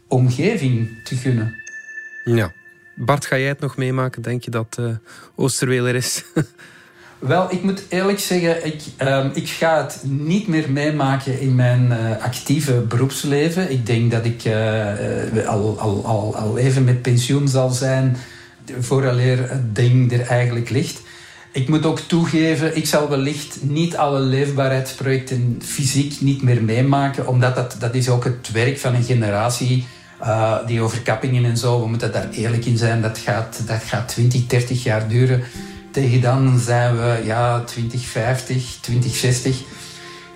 omgeving 0.08 0.89
te 1.04 1.15
gunnen. 1.15 1.56
Ja, 2.24 2.52
Bart, 2.95 3.26
ga 3.26 3.38
jij 3.38 3.48
het 3.48 3.60
nog 3.60 3.78
meemaken? 3.78 4.22
Denk 4.22 4.43
je 4.43 4.52
dat 4.52 4.78
uh, 4.80 4.89
Oosterweler 5.36 5.95
is? 5.95 6.24
Wel, 7.19 7.52
ik 7.52 7.63
moet 7.63 7.84
eerlijk 7.89 8.19
zeggen, 8.19 8.65
ik, 8.65 8.82
um, 9.02 9.32
ik 9.34 9.50
ga 9.50 9.82
het 9.82 10.02
niet 10.04 10.48
meer 10.48 10.72
meemaken 10.72 11.39
in 11.39 11.56
mijn 11.56 11.86
uh, 11.91 12.24
actieve 12.24 12.74
beroepsleven. 12.74 13.72
Ik 13.72 13.86
denk 13.86 14.12
dat 14.12 14.26
ik 14.26 14.45
uh, 14.45 15.48
al, 15.48 15.80
al, 15.80 16.06
al, 16.06 16.36
al 16.36 16.58
even 16.58 16.84
met 16.84 17.02
pensioen 17.02 17.48
zal 17.48 17.69
zijn 17.69 18.17
vooraleer 18.79 19.49
het 19.49 19.75
ding 19.75 20.12
er 20.12 20.21
eigenlijk 20.21 20.69
ligt. 20.69 21.01
Ik 21.51 21.69
moet 21.69 21.86
ook 21.86 21.99
toegeven, 21.99 22.77
ik 22.77 22.86
zal 22.86 23.10
wellicht 23.10 23.58
niet 23.62 23.97
alle 23.97 24.19
leefbaarheidsprojecten 24.19 25.62
fysiek 25.63 26.21
niet 26.21 26.41
meer 26.41 26.63
meemaken, 26.63 27.27
omdat 27.27 27.55
dat, 27.55 27.75
dat 27.79 27.95
is 27.95 28.10
ook 28.10 28.23
het 28.23 28.51
werk 28.51 28.79
van 28.79 28.95
een 28.95 29.03
generatie 29.03 29.86
uh, 30.21 30.58
die 30.65 30.82
overkappingen 30.82 31.45
en 31.45 31.58
zo, 31.58 31.82
we 31.82 31.88
moeten 31.88 32.12
daar 32.12 32.29
eerlijk 32.29 32.65
in 32.65 32.77
zijn, 32.77 33.01
dat 33.01 33.17
gaat, 33.17 33.62
dat 33.67 33.84
gaat 33.84 34.08
20, 34.08 34.45
30 34.45 34.84
jaar 34.84 35.08
duren. 35.08 35.43
Tegen 35.91 36.21
dan 36.21 36.60
zijn 36.60 36.97
we 36.97 37.21
ja, 37.23 37.63
2050, 37.63 38.77
2060. 38.82 39.62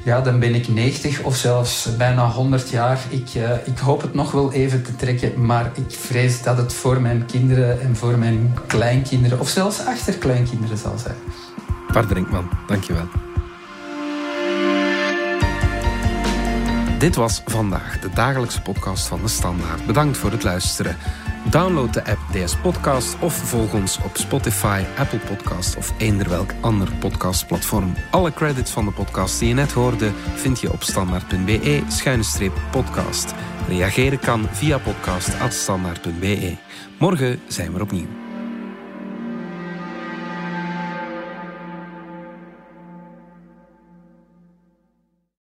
Ja, 0.04 0.22
dan 0.22 0.39
ben 0.39 0.56
ik 0.56 0.68
90 0.68 1.22
of 1.22 1.36
zelfs 1.36 1.98
bijna 1.98 2.30
100 2.30 2.70
jaar. 2.70 3.00
Ik, 3.10 3.34
uh, 3.36 3.68
ik 3.68 3.78
hoop 3.78 4.02
het 4.02 4.13
nog 4.13 4.32
wel 4.32 4.54
even 4.54 4.84
te 4.84 4.96
trekken, 4.96 5.46
maar 5.46 5.72
ik 5.76 5.92
vrees 5.98 6.42
dat 6.42 6.58
het 6.58 6.74
voor 6.74 7.02
mijn 7.02 7.26
kinderen 7.26 7.82
en 7.82 7.96
voor 7.96 8.18
mijn 8.18 8.54
kleinkinderen 8.68 9.39
of 9.39 9.50
zelfs 9.50 9.86
achterkleinkinderen 9.86 10.78
zal 10.78 10.98
zijn. 10.98 11.16
Bart 11.92 12.08
Drinkman, 12.08 12.50
dankjewel. 12.68 13.08
Dit 17.00 17.16
was 17.16 17.42
vandaag 17.46 18.00
de 18.00 18.10
dagelijkse 18.13 18.62
podcast 18.62 19.08
van 19.08 19.22
de 19.22 19.28
Standaard. 19.28 19.86
Bedankt 19.86 20.18
voor 20.18 20.32
het 20.32 20.44
luisteren. 20.44 20.98
Download 21.54 21.94
de 21.94 22.06
app 22.06 22.20
DS 22.32 22.56
Podcast 22.56 23.20
of 23.20 23.34
volg 23.34 23.74
ons 23.74 24.00
op 24.04 24.18
Spotify, 24.18 24.84
Apple 24.98 25.20
Podcast 25.20 25.78
of 25.78 25.94
eender 25.98 26.30
welk 26.30 26.54
ander 26.62 26.92
podcastplatform. 27.00 27.94
Alle 28.12 28.34
credits 28.34 28.72
van 28.72 28.86
de 28.86 28.92
podcast 28.92 29.39
die 29.39 29.48
je 29.48 29.54
net 29.54 29.72
hoorde 29.72 30.12
vind 30.36 30.60
je 30.60 30.72
op 30.72 30.84
standaard.be-podcast. 30.84 33.34
Reageren 33.68 34.20
kan 34.20 34.48
via 34.52 34.78
podcast.standaard.be. 34.78 36.56
Morgen 37.00 37.39
zijn 37.48 37.74
we 37.74 37.82
opnieuw. 37.82 38.23